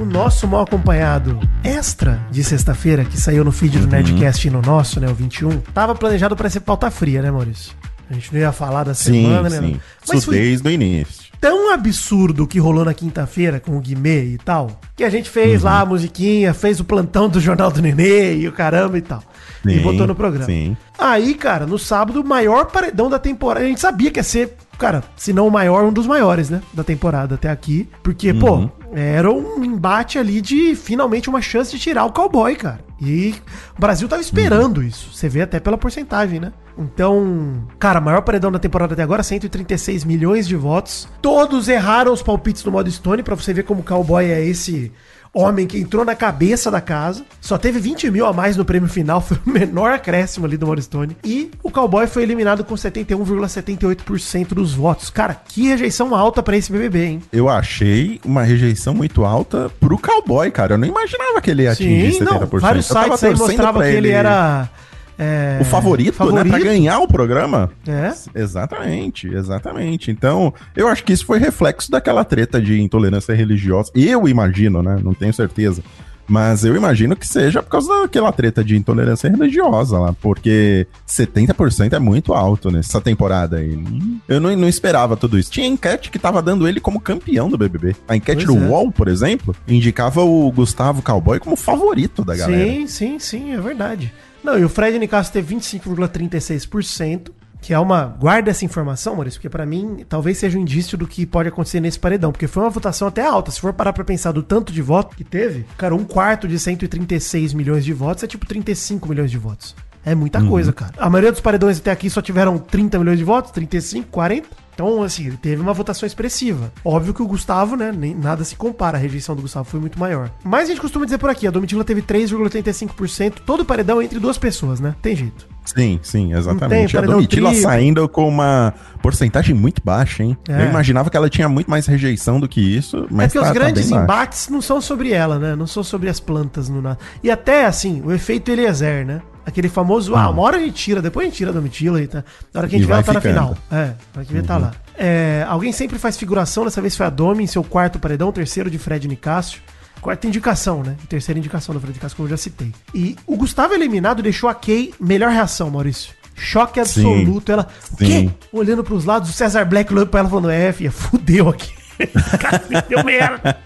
[0.01, 3.91] O nosso mal acompanhado extra de sexta-feira, que saiu no feed do Uhum.
[3.91, 7.73] Nerdcast e no nosso, né, o 21, tava planejado pra ser pauta fria, né, Maurício?
[8.09, 9.59] A gente não ia falar da Sim, semana, né?
[9.59, 9.81] sim.
[10.09, 11.25] Mas Isso desde o início.
[11.41, 15.29] tão absurdo o que rolou na quinta-feira com o Guimê e tal, que a gente
[15.29, 15.89] fez lá a Uhum.
[15.91, 19.23] musiquinha, fez o plantão do Jornal do Nenê e o caramba e tal.
[19.67, 20.45] E Sim, botou no programa.
[20.47, 20.77] sim.
[20.99, 23.65] Aí, cara, no sábado, o maior paredão da temporada.
[23.65, 26.61] A gente sabia que ia ser, cara, se não o maior, um dos maiores, né?
[26.73, 27.89] Da temporada até aqui.
[28.03, 28.39] Porque, Uhum.
[28.39, 32.81] pô, era um embate ali de finalmente uma chance de tirar o cowboy, cara.
[33.01, 33.35] E
[33.77, 35.11] o Brasil tava esperando isso.
[35.15, 36.53] Você vê até pela porcentagem, né?
[36.77, 41.09] Então, cara, maior paredão da temporada até agora, 136 milhões de votos.
[41.23, 44.93] Todos erraram os palpites do modo Stone, pra você ver como o cowboy é esse
[45.33, 47.25] homem que entrou na cabeça da casa.
[47.41, 50.67] Só teve 20 mil a mais no prêmio final, foi o menor acréscimo ali do
[50.67, 51.17] modo Stone.
[51.25, 55.11] E o cowboy foi eliminado com 71,78% dos votos.
[55.11, 57.23] Cara, que rejeição alta pra esse BBB, hein?
[57.33, 60.75] Eu achei uma rejeição muito alta pro cowboy, cara.
[60.75, 62.51] Eu não imaginava que ele ia atingir Sim, 70%.
[62.53, 64.69] não, vários sites aí mostravam que ele era...
[65.19, 66.45] é, o favorito, né?
[66.45, 67.71] Pra ganhar o programa.
[67.87, 68.13] É.
[68.35, 70.11] Exatamente, exatamente.
[70.11, 73.91] Então, eu acho que isso foi reflexo daquela treta de intolerância religiosa.
[73.95, 74.99] Eu imagino, né?
[75.03, 75.83] Não tenho certeza.
[76.29, 81.95] Mas eu imagino que seja por causa daquela treta de intolerância religiosa lá, porque 70%
[81.95, 83.83] é muito alto nessa temporada aí.
[84.29, 85.51] Eu não, não esperava tudo isso.
[85.51, 87.97] Tinha enquete que tava dando ele como campeão do BBB.
[88.07, 88.69] A enquete Pois do é.
[88.69, 92.63] UOL, por exemplo, indicava o Gustavo Cowboy como favorito da galera.
[92.63, 94.13] Sim, sim, sim, é verdade.
[94.43, 98.05] Não, e o Fred Nicasso teve 25,36%, que é uma.
[98.05, 101.81] Guarda essa informação, Maurício, porque pra mim talvez seja um indício do que pode acontecer
[101.81, 103.51] nesse paredão, porque foi uma votação até alta.
[103.51, 106.59] Se for parar pra pensar do tanto de voto que teve, cara, um quarto de
[106.59, 109.75] 136 milhões de votos é tipo 35 milhões de votos.
[110.05, 110.93] É muita coisa, cara.
[110.97, 114.49] A maioria dos paredões até aqui só tiveram 30 milhões de votos, 35, 40.
[114.79, 116.73] Então, assim, ele teve uma votação expressiva.
[116.85, 118.97] Óbvio que o Gustavo, né, nem, nada se compara.
[118.97, 120.31] A rejeição do Gustavo foi muito maior.
[120.45, 123.41] Mas a gente costuma dizer por aqui, a Domitila teve 3,85%.
[123.45, 124.95] Todo paredão entre duas pessoas, né?
[125.03, 125.49] Tem jeito.
[125.65, 126.93] Sim, sim, exatamente.
[126.93, 127.69] tem, a Domitila triplo.
[127.69, 130.37] saindo com uma porcentagem muito baixa, hein?
[130.49, 130.63] É.
[130.63, 133.43] Eu imaginava que ela tinha muito mais rejeição do que isso, mas é porque tá-
[133.43, 134.05] os tá grandes baixo.
[134.05, 135.57] embates não são sobre ela, né?
[135.57, 136.99] Não são sobre as plantas no nada.
[137.21, 139.21] E até, assim, o efeito Eliezer, né?
[139.49, 142.07] Aquele famoso, ah, uma hora a gente tira, depois a gente tira a Domitila e
[142.07, 142.23] tá.
[142.53, 143.57] Na hora que a gente E ela vai tá na final.
[143.73, 144.73] É, na hora que vê, tá lá.
[144.95, 148.71] É, alguém sempre faz figuração, dessa vez foi a Domi em seu quarto paredão, terceiro
[148.71, 149.63] de Fred Nicásio.
[150.03, 150.97] Quarta indicação, né?
[151.09, 152.75] Terceira indicação do Fred Nicásio, como eu já citei.
[152.95, 156.13] E o Gustavo eliminado deixou a Kay melhor reação, Maurício.
[156.37, 157.51] Choque absoluto.
[157.51, 158.05] Ela, o quê?
[158.05, 158.35] Sim.
[158.53, 161.73] Olhando pros lados, o César Black olhando pra ela falando, é, filha, fudeu aqui.
[162.39, 163.59] Cara, deu merda.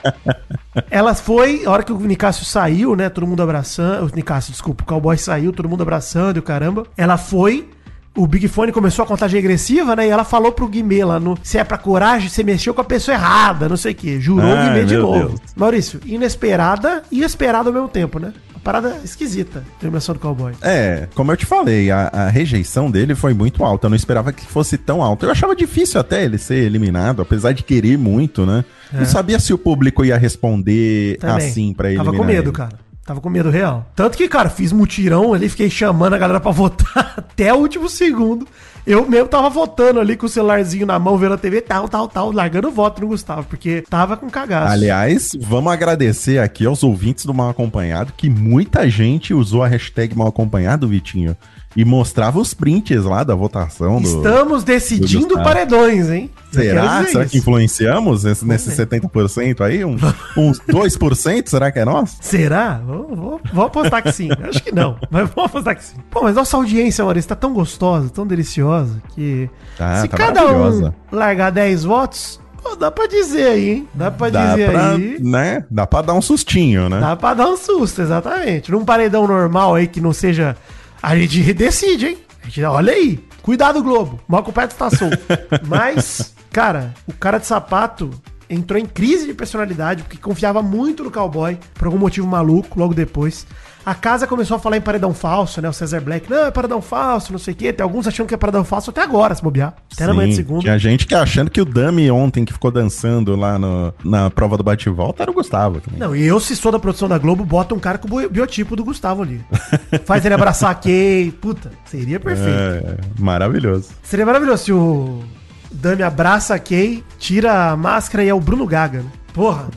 [0.90, 3.08] Ela foi, a hora que o Nicásio saiu, né?
[3.08, 4.10] Todo mundo abraçando.
[4.10, 6.84] O Nicásio, desculpa, o cowboy saiu, todo mundo abraçando e o caramba.
[6.96, 7.68] Ela foi.
[8.14, 10.06] O Big Fone começou a contagem regressiva, né?
[10.06, 11.38] E ela falou pro Guimê lá no.
[11.42, 14.20] Se é pra coragem, você mexeu com a pessoa errada, não sei o quê.
[14.20, 15.28] Jurou o Ai, Guimê de novo.
[15.28, 15.40] Deus.
[15.56, 18.32] Maurício, inesperada e esperada ao mesmo tempo, né?
[18.62, 20.52] Parada esquisita, a eliminação do cowboy.
[20.62, 23.86] É, como eu te falei, a, a rejeição dele foi muito alta.
[23.86, 25.26] Eu não esperava que fosse tão alta.
[25.26, 28.64] Eu achava difícil até ele ser eliminado, apesar de querer muito, né?
[28.92, 31.16] Não sabia se o público ia responder É.
[31.16, 31.36] Também.
[31.48, 32.56] assim pra eliminar Tava com medo, ele.
[32.56, 32.78] cara.
[33.04, 33.90] Tava com medo real.
[33.96, 37.88] Tanto que, cara, fiz mutirão ali, fiquei chamando a galera pra votar até o último
[37.88, 38.46] segundo.
[38.84, 42.08] Eu mesmo tava votando ali com o celularzinho na mão, vendo a TV, tal, tal,
[42.08, 44.72] tal, largando voto no Gustavo, porque tava com cagaço.
[44.72, 50.16] Aliás, vamos agradecer aqui aos ouvintes do Mal Acompanhado, que muita gente usou a hashtag
[50.16, 51.36] Mal Acompanhado, Vitinho,
[51.76, 54.06] e mostrava os prints lá da votação do...
[54.06, 55.42] Estamos decidindo Gustavo.
[55.44, 56.30] paredões, hein?
[56.50, 57.04] Será?
[57.04, 57.30] Será isso.
[57.30, 58.86] que influenciamos nesse, nesse ver.
[59.00, 59.84] 70% aí?
[59.84, 59.96] Um,
[60.36, 61.48] uns 2%?
[61.48, 62.16] Será que é nosso?
[62.20, 62.80] Será?
[62.86, 64.28] Vou, vou, vou apostar que sim.
[64.48, 65.96] Acho que não, mas vou apostar que sim.
[66.10, 70.46] Pô, mas nossa audiência, Maurício, tá tão gostosa, tão deliciosa, que Tá, se tá cada
[70.46, 73.88] um largar 10 votos, pô, dá pra dizer aí, hein?
[73.94, 75.16] Dá pra Dá dizer pra, aí.
[75.20, 75.64] né?
[75.70, 77.00] Dá pra dar um sustinho, né?
[77.00, 78.70] Dá pra dar um susto, exatamente.
[78.70, 80.54] Num paredão normal aí que não seja.
[81.02, 82.18] A gente decide, hein?
[82.42, 83.18] A gente, olha aí.
[83.42, 84.20] Cuidado, Globo.
[84.28, 85.18] O Marco Perto tá solto.
[85.66, 88.10] Mas, cara, o cara de sapato
[88.52, 92.94] entrou em crise de personalidade porque confiava muito no cowboy, por algum motivo maluco, logo
[92.94, 93.46] depois.
[93.84, 95.68] A casa começou a falar em paredão falso, né?
[95.68, 97.72] O Cesar Black, não, é paredão falso, não sei o quê.
[97.72, 99.74] Tem alguns achando que é paredão falso até agora, se bobear.
[99.92, 100.60] Até na manhã de Sim, segundo.
[100.60, 104.56] Tinha gente que achando que o Dami ontem que ficou dançando lá no- na prova
[104.56, 105.98] do bate-volta era o Gustavo também.
[105.98, 108.30] Não, e eu, se sou da produção da Globo, bota um cara com o bio-
[108.30, 109.44] biotipo do Gustavo ali.
[110.06, 111.32] Faz ele abraçar a Kay.
[111.40, 112.50] Puta, seria perfeito.
[112.50, 113.88] É, maravilhoso.
[114.04, 115.24] Seria maravilhoso se o
[115.72, 119.00] Dami abraça a Kay, tira a máscara e é o Bruno Gaga.
[119.00, 119.10] né?
[119.32, 119.68] Porra,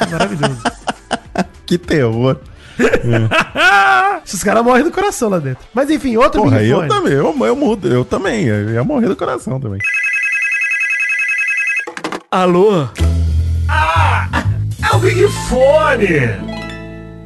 [0.00, 0.60] é maravilhoso.
[1.66, 2.36] Que terror.
[4.26, 5.64] Esses caras morrem do coração lá dentro.
[5.72, 6.88] Mas enfim, outro Porra, Big eu Fone.
[6.88, 9.78] também, eu, eu mudo, eu também, eu ia morrer do coração também.
[12.30, 12.88] Alô?
[13.68, 14.28] Ah!
[14.82, 16.60] É o Big Fone!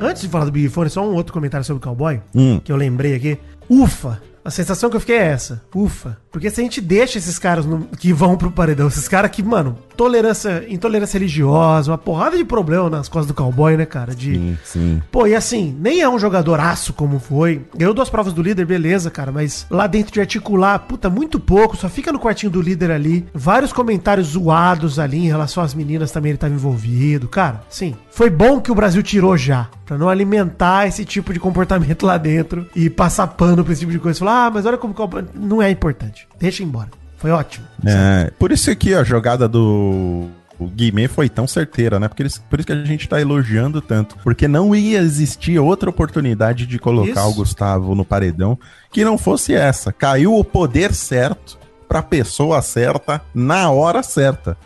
[0.01, 2.61] Antes de falar do Big Fone, só um outro comentário sobre o cowboy, Hum.
[2.63, 3.39] que eu lembrei aqui.
[3.69, 4.21] Ufa!
[4.45, 5.63] A sensação que eu fiquei é essa.
[5.75, 6.19] Ufa.
[6.35, 9.41] Porque se a gente deixa esses caras no- que vão pro paredão, esses caras que,
[9.41, 14.13] mano, tolerância, intolerância religiosa, uma porrada de problema nas costas do cowboy, né, cara?
[14.13, 14.35] De.
[14.35, 15.03] Sim, sim.
[15.13, 17.63] Pô, e assim, nem é um jogador aço como foi.
[17.77, 19.31] Ganhou duas provas do líder, beleza, cara.
[19.31, 21.77] Mas lá dentro de articular, puta, muito pouco.
[21.77, 23.25] Só fica no quartinho do líder ali.
[23.33, 27.29] Vários comentários zoados ali em relação às meninas também ele tava envolvido.
[27.29, 27.95] Cara, sim.
[28.11, 29.69] Foi bom que o Brasil tirou já.
[29.87, 32.67] Pra não alimentar esse tipo de comportamento lá dentro.
[32.75, 34.19] E passar pano pra esse tipo de coisa.
[34.19, 34.95] Falar, ah, mas olha como...
[35.35, 36.24] Não é importante.
[36.39, 36.89] Deixa embora.
[37.19, 37.67] Foi ótimo.
[37.87, 42.07] É, por isso aqui a jogada do o Guimê foi tão certeira, né?
[42.07, 44.17] Porque eles- por isso que a gente tá elogiando tanto.
[44.23, 47.31] Porque não ia existir outra oportunidade de colocar Isso.
[47.31, 48.59] o Gustavo no paredão
[48.93, 49.93] que não fosse essa.
[49.93, 51.59] Caiu o poder certo
[51.89, 54.57] pra pessoa certa na hora certa.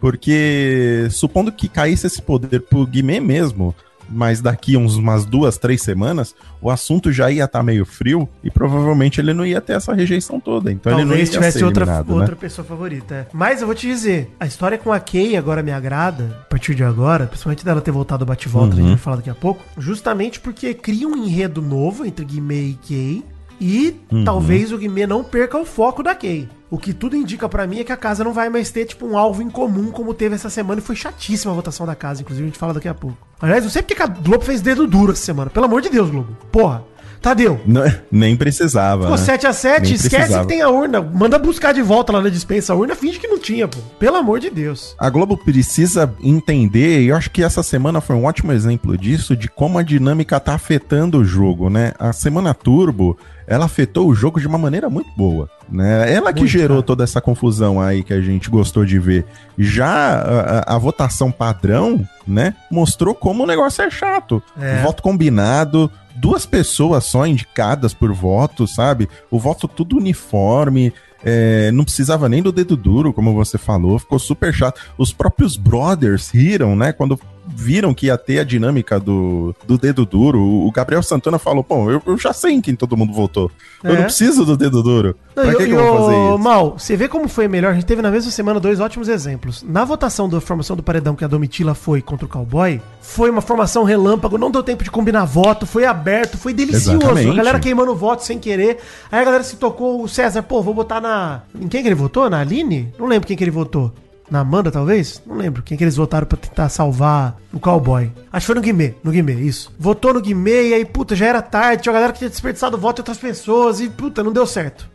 [0.00, 3.74] Porque supondo que caísse esse poder pro Guimê mesmo,
[4.12, 8.50] mas daqui uns, umas duas, três semanas, o assunto já ia estar meio frio e
[8.50, 10.70] provavelmente ele não ia ter essa rejeição toda.
[10.70, 12.04] Então ele não ia Talvez tivesse outra, né?
[12.08, 13.14] outra pessoa favorita.
[13.14, 13.26] é.
[13.32, 16.74] Mas eu vou te dizer, a história com a Kay agora me agrada, a partir
[16.74, 18.80] de agora, principalmente dela ter voltado ao bate-volta, Uhum.
[18.80, 22.62] a gente vai falar daqui a pouco, justamente porque cria um enredo novo entre Guimê
[22.62, 23.24] e Kay,
[23.62, 24.24] e Uhum.
[24.24, 26.48] talvez o Guimê não perca o foco da Kay.
[26.70, 29.06] O que tudo indica pra mim é que a casa não vai mais ter, tipo,
[29.06, 30.80] um alvo em comum como teve essa semana.
[30.80, 33.16] E foi chatíssima a votação da casa, inclusive a gente fala daqui a pouco.
[33.40, 35.50] Aliás, não sei porque que a Globo fez dedo duro essa semana.
[35.50, 36.34] Pelo amor de Deus, Globo.
[36.50, 36.82] Porra.
[37.22, 39.08] Tadeu, Não- nem precisava.
[39.08, 39.16] Né?
[39.16, 40.42] 7x7, Nem esquece precisava.
[40.44, 41.00] que tem a urna.
[41.00, 43.78] Manda buscar de volta lá na dispensa a urna, finge que não tinha, pô.
[43.98, 44.94] Pelo amor de Deus.
[44.98, 49.36] A Globo precisa entender, e eu acho que essa semana foi um ótimo exemplo disso,
[49.36, 51.92] de como a dinâmica tá afetando o jogo, né?
[51.98, 56.12] A semana Turbo, ela afetou o jogo de uma maneira muito boa, né?
[56.12, 56.82] Ela que Muito, gerou cara.
[56.86, 59.24] toda essa confusão aí que a gente gostou de ver.
[59.58, 64.42] Já a, a- a votação padrão, né, mostrou como o negócio é chato.
[64.58, 64.80] É.
[64.82, 69.08] Voto combinado, duas pessoas só indicadas por voto, sabe?
[69.30, 70.92] O voto tudo uniforme,
[71.24, 74.80] é, não precisava nem do dedo duro, como você falou, ficou super chato.
[74.98, 76.92] Os próprios brothers riram, né?
[76.92, 80.40] Quando viram que ia ter a dinâmica do, do dedo duro.
[80.40, 83.50] O Gabriel Santana falou: Pô, eu, eu já sei em quem todo mundo votou.
[83.82, 83.96] Eu É.
[83.96, 85.16] não preciso do dedo duro.
[85.34, 86.38] Não, pra e, que, e que eu vou fazer isso?
[86.38, 87.70] Mal, você vê como foi melhor?
[87.72, 89.62] A gente teve na mesma semana dois ótimos exemplos.
[89.66, 93.40] Na votação da formação do paredão que a Domitila foi contra o Cowboy, foi uma
[93.40, 96.98] formação relâmpago, não deu tempo de combinar voto, foi aberto, foi delicioso.
[96.98, 97.30] Exatamente.
[97.30, 98.78] A galera queimando voto sem querer.
[99.10, 101.42] Aí a galera se tocou, o César, pô, vou botar na.
[101.58, 102.28] Em quem que ele votou?
[102.28, 102.92] Na Aline?
[102.98, 103.92] Não lembro quem que ele votou.
[104.30, 105.22] Na Amanda, talvez?
[105.26, 105.62] Não lembro.
[105.62, 108.10] Quem que eles votaram pra tentar salvar o cowboy.
[108.32, 108.94] Acho que foi no Guimê.
[109.04, 109.70] No Guimê, isso.
[109.78, 111.82] Votou no Guimê e aí, puta, já era tarde.
[111.82, 114.46] Tinha uma galera que tinha desperdiçado o voto de outras pessoas e, puta, não deu
[114.46, 114.88] certo.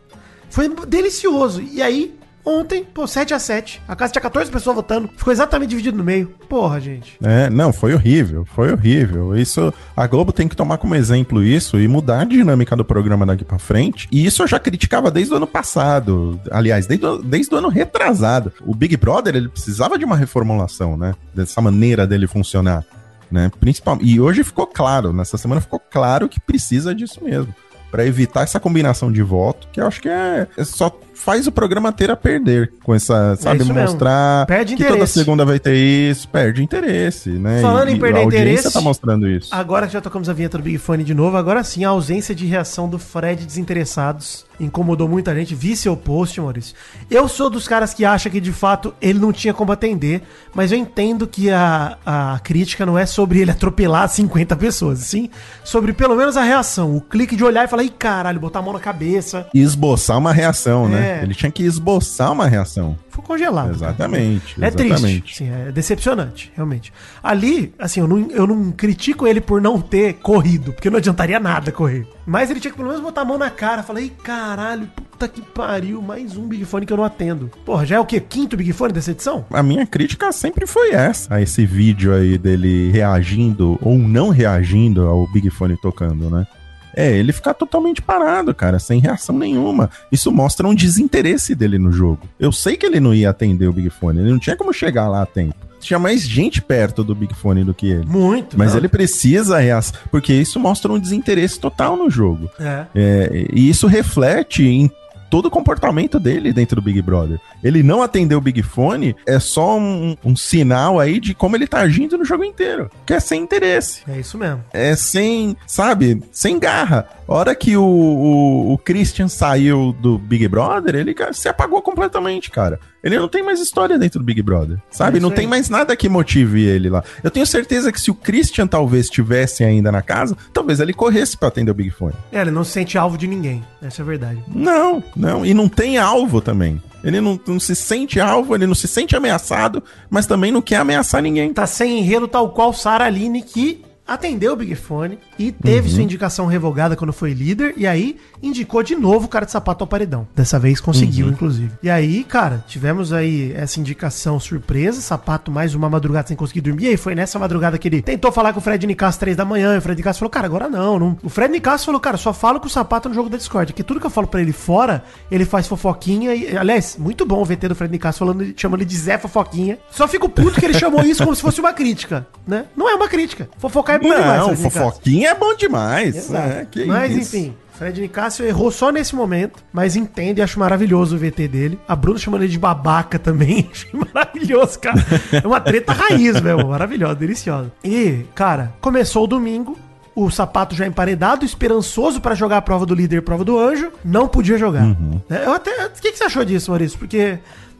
[0.50, 1.62] Foi delicioso.
[1.62, 2.17] E aí,
[2.48, 3.80] ontem, pô, 7x7.
[3.86, 5.08] A casa tinha 14 pessoas votando.
[5.16, 6.28] Ficou exatamente dividido no meio.
[6.48, 7.16] Porra, gente.
[7.22, 9.36] É, não, foi horrível, foi horrível.
[9.36, 13.26] Isso, a Globo tem que tomar como exemplo isso e mudar a dinâmica do programa
[13.26, 14.08] daqui pra frente.
[14.10, 16.40] E isso eu já criticava desde o ano passado.
[16.50, 18.52] Aliás, desde, o- desde o ano retrasado.
[18.64, 21.14] O Big Brother, ele precisava de uma reformulação, né?
[21.34, 22.84] Dessa maneira dele funcionar,
[23.30, 23.50] né?
[23.60, 27.54] Principal, e hoje ficou claro, nessa semana ficou claro que precisa disso mesmo.
[27.90, 31.52] Pra evitar essa combinação de voto, que eu acho que é, é só faz o
[31.52, 33.74] programa ter a perder com essa, sabe, mesmo.
[33.74, 35.12] mostrar Perde que toda interesse.
[35.12, 37.60] segunda vai ter isso, perde interesse, né?
[37.60, 39.54] Falando em perder a interesse, tá mostrando isso.
[39.54, 42.34] Agora que já tocamos a vinheta do Big Fone de novo, agora sim a ausência
[42.34, 45.54] de reação do Fred desinteressados incomodou muita gente.
[45.54, 46.74] Vi seu post, Maurício.
[47.10, 50.22] Eu sou dos caras que acha que de fato ele não tinha como atender,
[50.54, 55.30] mas eu entendo que a, a crítica não é sobre ele atropelar 50 pessoas, sim
[55.64, 58.62] sobre pelo menos a reação, o clique de olhar e falar, ih caralho, botar a
[58.62, 59.46] mão na cabeça.
[59.52, 61.07] E esboçar uma reação, né?
[61.08, 61.22] É.
[61.22, 62.96] Ele tinha que esboçar uma reação.
[63.08, 63.66] Ficou congelado.
[63.66, 63.92] cara.
[63.92, 64.62] Exatamente.
[64.62, 65.02] É exatamente.
[65.02, 66.92] triste, sim, é decepcionante, realmente.
[67.22, 71.40] Ali, assim, eu não, eu não critico ele por não ter corrido, porque não adiantaria
[71.40, 72.06] nada correr.
[72.26, 75.26] Mas ele tinha que pelo menos botar a mão na cara, falar, ei, caralho, puta
[75.26, 77.50] que pariu, mais um Big Fone que eu não atendo.
[77.64, 78.20] Porra, já é o quê?
[78.20, 79.44] Quinto Big Fone dessa edição?
[79.50, 85.06] A minha crítica sempre foi essa, a esse vídeo aí dele reagindo ou não reagindo
[85.06, 86.46] ao Big Fone tocando, né?
[86.94, 89.90] É, ele ficar totalmente parado, cara, sem reação nenhuma.
[90.10, 92.20] Isso mostra um desinteresse dele no jogo.
[92.38, 95.08] Eu sei que ele não ia atender o Big Fone, ele não tinha como chegar
[95.08, 95.54] lá a tempo.
[95.80, 98.04] Tinha mais gente perto do Big Fone do que ele.
[98.04, 98.58] Muito.
[98.58, 98.78] Mas não.
[98.78, 102.50] ele precisa reação, porque isso mostra um desinteresse total no jogo.
[102.58, 102.86] É.
[102.94, 104.90] É, e isso reflete em
[105.28, 107.40] todo o comportamento dele dentro do Big Brother.
[107.62, 111.66] Ele não atender o Big Fone é só um, um sinal aí de como ele
[111.66, 112.90] tá agindo no jogo inteiro.
[113.06, 114.02] Que é sem interesse.
[114.08, 114.64] É isso mesmo.
[114.72, 117.08] É sem, sabe, sem garra.
[117.26, 122.50] A hora que o, o, o Christian saiu do Big Brother, ele se apagou completamente,
[122.50, 122.80] cara.
[123.02, 125.18] Ele não tem mais história dentro do Big Brother, sabe?
[125.18, 127.02] É não tem mais nada que motive ele lá.
[127.22, 131.36] Eu tenho certeza que se o Christian talvez estivesse ainda na casa, talvez ele corresse
[131.36, 132.14] pra atender o Big Fone.
[132.32, 133.64] É, ele não se sente alvo de ninguém.
[133.80, 134.42] Essa é a verdade.
[134.48, 135.46] Não, não.
[135.46, 136.80] E não tem alvo também.
[137.02, 140.76] Ele não, não se sente alvo, ele não se sente ameaçado, mas também não quer
[140.76, 141.52] ameaçar ninguém.
[141.52, 146.02] Tá sem enredo tal qual Sara Aline, que atendeu o Big Fone e teve sua
[146.02, 149.88] indicação revogada quando foi líder, e aí indicou de novo o cara de sapato ao
[149.88, 150.26] paredão.
[150.34, 151.72] Dessa vez conseguiu, inclusive.
[151.82, 156.84] E aí, cara, tivemos aí essa indicação surpresa, sapato mais uma madrugada sem conseguir dormir,
[156.84, 159.44] e aí foi nessa madrugada que ele tentou falar com o Fred Nicasso três da
[159.44, 161.18] manhã, e o Fred Nicasso falou, cara, agora não, não.
[161.22, 163.82] O Fred Nicasso falou, cara, só falo com o sapato no jogo da Discord, que
[163.82, 167.44] tudo que eu falo pra ele fora, ele faz fofoquinha, e, aliás, muito bom o
[167.44, 169.78] VT do Fred Nicasso falando, chamando ele de Zé Fofoquinha.
[169.90, 172.64] Só fico puto que ele chamou isso como se fosse uma crítica, né?
[172.76, 173.48] Não é uma crítica.
[173.58, 174.70] Fofocar é bom demais, Não, Fred Nicasso.
[174.70, 176.32] fofoquinha é bom demais.
[176.34, 177.36] É, que mas isso.
[177.36, 181.78] enfim, Fred Nicásio errou só nesse momento, mas entende e acho maravilhoso o VT dele.
[181.86, 184.98] A Bruna chamando ele de babaca também, achei maravilhoso, cara.
[185.32, 187.70] É uma treta raiz, meu, maravilhosa, deliciosa.
[187.84, 189.78] E, cara, começou o domingo,
[190.12, 193.92] o sapato já emparedado, esperançoso pra jogar a prova do líder e prova do anjo,
[194.04, 194.82] não podia jogar.
[194.82, 195.20] Uhum.
[195.30, 196.98] É, Eu até, o que, que você achou disso, Maurício?
[196.98, 197.38] Porque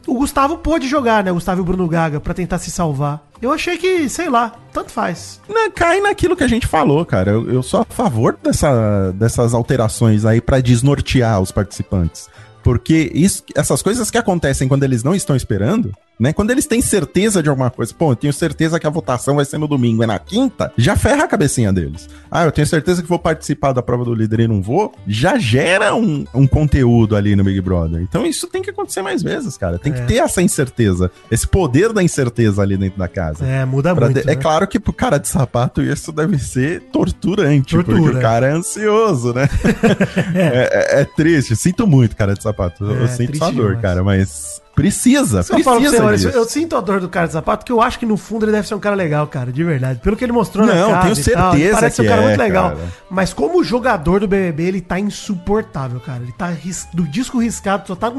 [0.09, 1.31] o Gustavo pôde jogar, né?
[1.31, 3.23] O Gustavo e o Bruno Gaga pra tentar se salvar.
[3.41, 5.39] Eu achei que, sei lá, tanto faz.
[5.47, 7.31] Não, cai naquilo que a gente falou, cara.
[7.31, 12.29] Eu, eu sou a favor dessa, dessas alterações aí pra desnortear os participantes.
[12.63, 16.33] Porque isso, essas coisas que acontecem quando eles não estão esperando, né?
[16.33, 19.45] Quando eles têm certeza de alguma coisa, pô, eu tenho certeza que a votação vai
[19.45, 22.09] ser no domingo, é na quinta, já ferra a cabecinha deles.
[22.29, 25.37] Ah, eu tenho certeza que vou participar da prova do líder e não vou, já
[25.37, 28.01] gera um, um conteúdo ali no Big Brother.
[28.01, 29.79] Então isso tem que acontecer mais vezes, cara.
[29.79, 29.95] Tem É.
[29.95, 33.45] que ter essa incerteza, esse poder da incerteza ali dentro da casa.
[33.45, 34.21] É, muda Pra muito.
[34.21, 34.41] de- É né?
[34.41, 37.97] claro que pro cara de sapato isso deve ser torturante, Tortura.
[38.01, 39.47] porque o cara é ansioso, né?
[40.35, 40.97] é.
[40.97, 41.55] é- é triste.
[41.55, 42.83] Sinto muito, cara de sapato.
[42.85, 43.81] Eu- É, sinto sua dor, demais.
[43.81, 46.39] cara, mas precisa, que eu você, precisa Maurício, disso.
[46.39, 48.51] eu sinto a dor do cara de sapato, que eu acho que no fundo ele
[48.51, 49.99] deve ser um cara legal, cara, de verdade.
[49.99, 52.09] Pelo que ele mostrou Não, na tenho e tal, ele certeza parece ser um que
[52.09, 52.69] cara é, muito legal.
[52.69, 52.81] cara.
[53.09, 56.23] Mas como jogador do BBB, ele tá insuportável, cara.
[56.23, 56.53] Ele tá
[56.93, 58.11] do disco riscado, só tá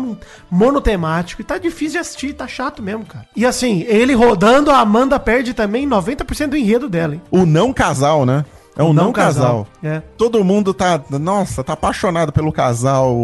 [0.50, 3.26] monotemático e tá difícil de assistir, tá chato mesmo, cara.
[3.34, 7.22] E assim, ele rodando, a Amanda perde também 90% do enredo dela, hein?
[7.30, 8.44] O não casal, né?
[8.76, 9.66] É um não, casal.
[9.82, 10.00] É.
[10.16, 13.14] Todo mundo tá, nossa, tá apaixonado pelo casal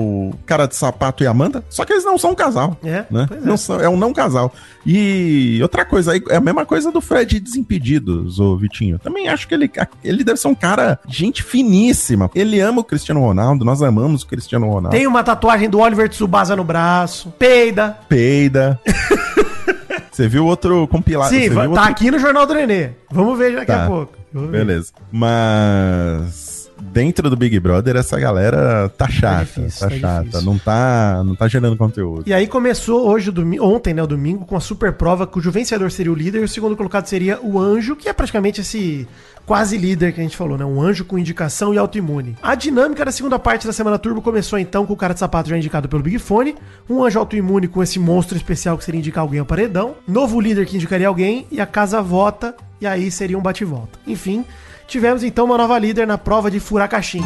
[0.45, 2.77] cara de sapato e Amanda, só que eles não são um casal.
[2.85, 3.27] É, né?
[3.29, 3.47] pois é.
[3.47, 4.53] Não são, é um não casal.
[4.85, 8.99] E outra coisa, aí, é a mesma coisa do Fred Desimpedidos, o Vitinho.
[8.99, 9.71] Também acho que ele,
[10.05, 12.31] ele deve ser um cara, gente finíssima.
[12.35, 14.91] Ele ama o Cristiano Ronaldo, nós amamos o Cristiano Ronaldo.
[14.97, 17.97] Tem uma tatuagem do Oliver Tsubasa no braço, peida.
[18.09, 18.79] Peida.
[20.11, 21.29] Você viu outro compilado?
[21.35, 22.91] Sim, tá outro- aqui no Jornal do Nenê.
[23.11, 23.85] Vamos ver daqui Tá.
[23.85, 24.13] a pouco.
[24.43, 24.93] Beleza.
[25.11, 30.47] Mas dentro do Big Brother essa galera tá chata, tá, difícil, tá chata, difícil.
[30.47, 32.25] não tá, não tá gerando conteúdo.
[32.27, 36.13] E aí começou hoje, ontem, né, o domingo, com a super prova, cujo vencedor seria
[36.13, 39.07] o líder e o segundo colocado seria o anjo, que é praticamente esse
[39.47, 40.65] quase líder que a gente falou, né?
[40.65, 42.37] Um anjo com indicação e autoimune.
[42.43, 45.49] A dinâmica da segunda parte da semana turbo começou então com o cara de sapato
[45.49, 46.57] já indicado pelo Big Fone,
[46.91, 50.67] um anjo autoimune com esse monstro especial que seria indicar alguém ao paredão, novo líder
[50.67, 53.99] que indicaria alguém e a casa vota e aí seria um bate-volta.
[54.07, 54.45] Enfim,
[54.89, 56.87] tivemos então uma nova líder na prova de furar.
[56.87, 57.17] Atenção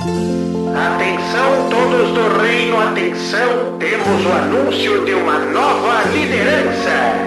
[1.69, 7.20] todos do reino, atenção, temos o anúncio de uma nova liderança.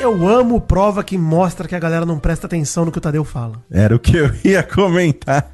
[0.00, 3.22] Eu amo prova que mostra que a galera não presta atenção no que o Tadeu
[3.22, 3.62] fala.
[3.70, 5.52] Era o que eu ia comentar.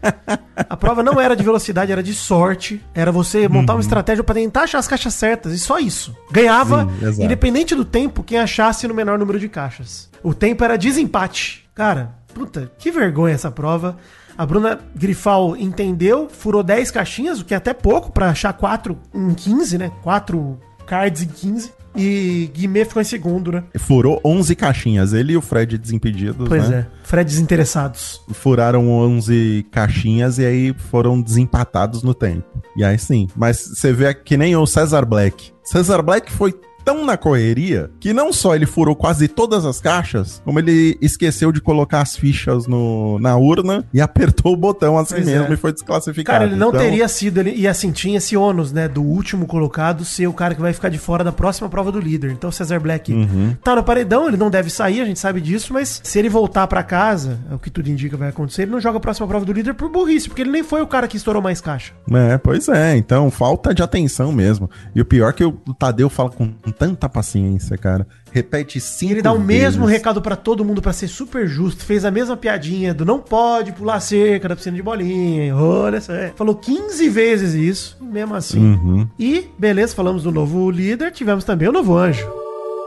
[0.56, 2.80] A prova não era de velocidade, era de sorte.
[2.94, 6.14] Era você montar uma estratégia pra tentar achar as caixas certas e só isso.
[6.30, 10.08] Ganhava, Sim, independente do tempo, quem achasse no menor número de caixas.
[10.22, 11.68] O tempo era desempate.
[11.74, 13.96] Cara, puta, que vergonha essa prova.
[14.38, 18.96] A Bruna Grifal entendeu, furou 10 caixinhas, o que é até pouco pra achar 4
[19.12, 19.90] em 15, né?
[20.04, 21.72] 4 cards em 15.
[21.96, 23.64] E Guimê ficou em segundo, né?
[23.78, 26.86] Furou 11 caixinhas, ele e o Fred Desimpedidos, Pois né?
[26.92, 27.06] é.
[27.06, 28.20] Fred desinteressados.
[28.32, 32.44] Furaram 11 caixinhas e aí foram desempatados no tempo.
[32.76, 35.52] E aí sim, mas você vê que nem o Cesar Black.
[35.64, 36.54] Cesar Black foi
[36.86, 41.50] tão na correria que não só ele furou quase todas as caixas, como ele esqueceu
[41.50, 45.52] de colocar as fichas no, na urna e apertou o botão assim Pois mesmo é.
[45.52, 46.38] e foi desclassificado.
[46.38, 49.46] Cara, ele não Então, teria sido, ele, e assim, tinha esse ônus, né, do último
[49.46, 52.30] colocado ser o cara que vai ficar de fora da próxima prova do líder.
[52.30, 53.56] Então o Cesar Black Uhum.
[53.64, 56.68] tá no paredão, ele não deve sair, a gente sabe disso, mas se ele voltar
[56.68, 59.44] pra casa, é o que tudo indica vai acontecer, ele não joga a próxima prova
[59.44, 61.92] do líder por burrice, porque ele nem foi o cara que estourou mais caixa.
[62.12, 64.70] É, pois é, então falta de atenção mesmo.
[64.94, 68.06] E o pior é que o Tadeu fala com tanta paciência, cara.
[68.30, 69.98] Repete cinco Ele dá o mesmo vezes.
[69.98, 71.84] recado pra todo mundo pra ser super justo.
[71.84, 75.56] Fez a mesma piadinha do não pode pular cerca da piscina de bolinha.
[75.56, 76.12] Olha só.
[76.12, 76.32] é.
[76.36, 77.96] Falou 15 vezes isso.
[78.00, 78.58] Mesmo assim.
[78.60, 79.08] Uhum.
[79.18, 81.10] E, beleza, falamos do novo líder.
[81.12, 82.26] Tivemos também o novo anjo.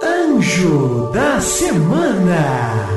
[0.04, 2.88] Anjo da semana.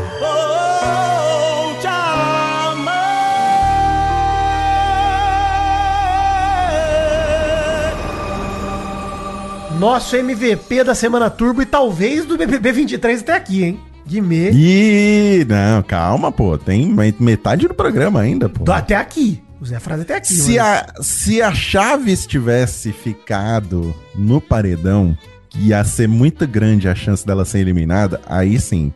[9.83, 13.81] Nosso MVP da semana turbo e talvez do BBB 23 até aqui, hein?
[14.07, 14.53] Guimê.
[14.53, 16.57] Ih, não, calma, pô.
[16.57, 18.71] Tem me- metade do programa ainda, pô.
[18.71, 19.43] Até aqui.
[19.61, 20.29] O Zé Frase até aqui.
[20.33, 20.69] Se mano.
[20.99, 25.19] a, se a Chaves tivesse ficado no paredão,
[25.59, 28.93] ia ser muito grande a chance dela ser eliminada, aí sim.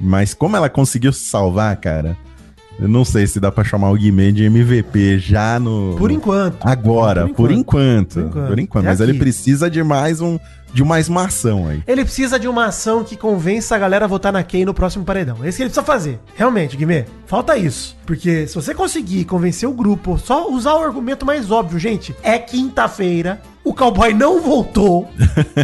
[0.00, 2.16] Mas como ela conseguiu se salvar, cara,
[2.80, 5.94] eu não sei se dá pra chamar o Guimê de MVP já no.
[5.98, 6.58] Por enquanto.
[6.60, 8.20] Agora, por Por enquanto.
[8.20, 8.30] enquanto.
[8.32, 8.60] Por enquanto.
[8.60, 8.84] enquanto.
[8.84, 9.20] Mas É ele aqui.
[9.20, 10.38] precisa de mais um.
[10.74, 11.82] De mais uma ação aí.
[11.86, 15.04] Ele precisa de uma ação que convença a galera a votar na Kay no próximo
[15.06, 15.38] paredão.
[15.42, 16.18] É isso que ele precisa fazer.
[16.34, 17.96] Realmente, Guimê, falta isso.
[18.04, 22.36] Porque se você conseguir convencer o grupo, só usar o argumento mais óbvio, gente, é
[22.38, 25.08] quinta-feira, o cowboy não voltou,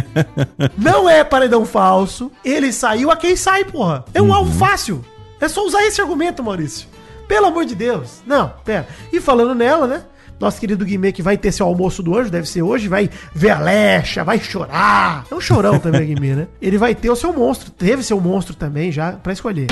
[0.77, 4.05] não é paredão falso, ele saiu, a Kay sai, porra.
[4.15, 5.03] É um alvo fácil.
[5.39, 6.87] É só usar esse argumento, Maurício.
[7.33, 8.21] Pelo amor de Deus.
[8.27, 8.87] Não, pera.
[9.11, 10.03] E falando nela, né?
[10.39, 13.49] Nosso querido Guimê, que vai ter seu almoço do anjo, deve ser hoje, vai ver
[13.49, 15.25] a Lecha, vai chorar.
[15.31, 16.47] É um chorão também, Guimê, né?
[16.61, 17.71] Ele vai ter o seu monstro.
[17.71, 19.65] Teve seu monstro também já pra escolher.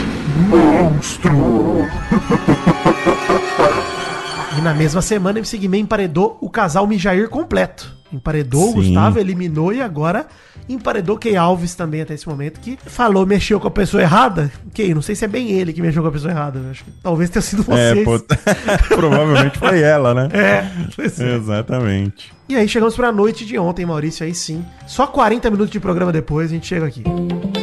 [4.57, 7.95] E na mesma semana, MC Guimê emparedou o casal Mijair completo.
[8.13, 8.89] Emparedou o Sim.
[8.89, 10.27] Gustavo, eliminou e agora
[10.67, 14.51] emparedou Key Alves também até esse momento, que falou, mexeu com a pessoa errada.
[14.73, 16.59] Key, não sei se é bem ele que mexeu com a pessoa errada.
[16.69, 17.97] Acho que talvez tenha sido vocês.
[17.97, 18.19] É, pô,
[18.95, 20.29] provavelmente foi ela, né?
[20.41, 20.65] É,
[20.97, 21.35] é.
[21.35, 22.33] Exatamente.
[22.49, 24.65] E aí chegamos pra noite de ontem, Maurício, aí sim.
[24.87, 27.03] Só 40 minutos de programa depois a gente chega aqui.
[27.03, 27.60] Formação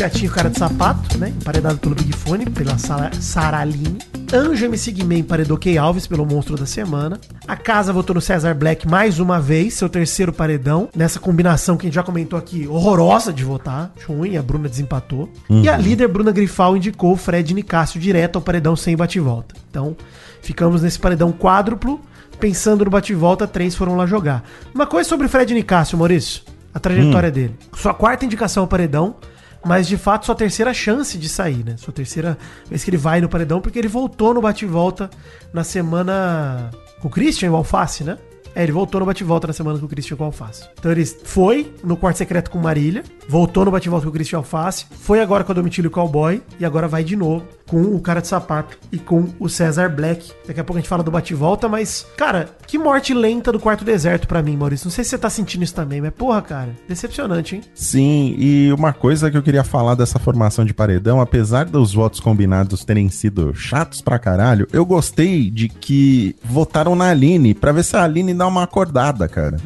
[0.00, 1.28] A gente já tinha o cara de sapato, né?
[1.28, 3.98] Emparedado pelo Big Fone, pela Sara, Saraline.
[4.32, 7.20] Anjo MC Guimê emparedou Key Alves pelo monstro da semana.
[7.46, 10.88] A casa votou no Cesar Black mais uma vez, seu terceiro paredão.
[10.96, 13.92] Nessa combinação que a gente já comentou aqui, horrorosa de votar.
[14.08, 15.30] Ruim, a Bruna desempatou.
[15.50, 19.54] E a líder Bruna Grifal indicou o Fred Nicásio direto ao paredão sem bate-volta.
[19.68, 19.94] Então,
[20.40, 22.00] ficamos nesse paredão quádruplo.
[22.38, 24.44] Pensando no bate-volta, três foram lá jogar.
[24.74, 26.42] Uma coisa sobre Fred Nicásio, Maurício.
[26.72, 27.54] A trajetória dele.
[27.74, 29.16] Sua quarta indicação ao paredão,
[29.64, 31.76] mas de fato sua terceira chance de sair, né?
[31.76, 32.36] Sua terceira
[32.68, 35.10] vez que ele vai no paredão, porque ele voltou no bate-volta
[35.52, 38.18] na semana com o Christian, o Alface, né?
[38.54, 40.68] É, ele voltou no bate-volta na semana com o Christian com o Alface.
[40.78, 44.86] Então ele foi no quarto secreto com Marília, voltou no bate-volta com o Christian Alface,
[44.90, 48.00] foi agora com a Domitila e o Cowboy, e agora vai de novo com o
[48.00, 50.32] cara de sapato e com o César Black.
[50.44, 53.84] Daqui a pouco a gente fala do bate-volta, mas, cara, que morte lenta do quarto
[53.84, 54.86] deserto pra mim, Maurício.
[54.86, 57.62] Não sei se você tá sentindo isso também, mas porra, cara, decepcionante, hein?
[57.72, 62.18] Sim, e uma coisa que eu queria falar dessa formação de paredão, apesar dos votos
[62.18, 67.84] combinados terem sido chatos pra caralho, eu gostei de que votaram na Aline, pra ver
[67.84, 69.58] se a Aline dá uma acordada, cara.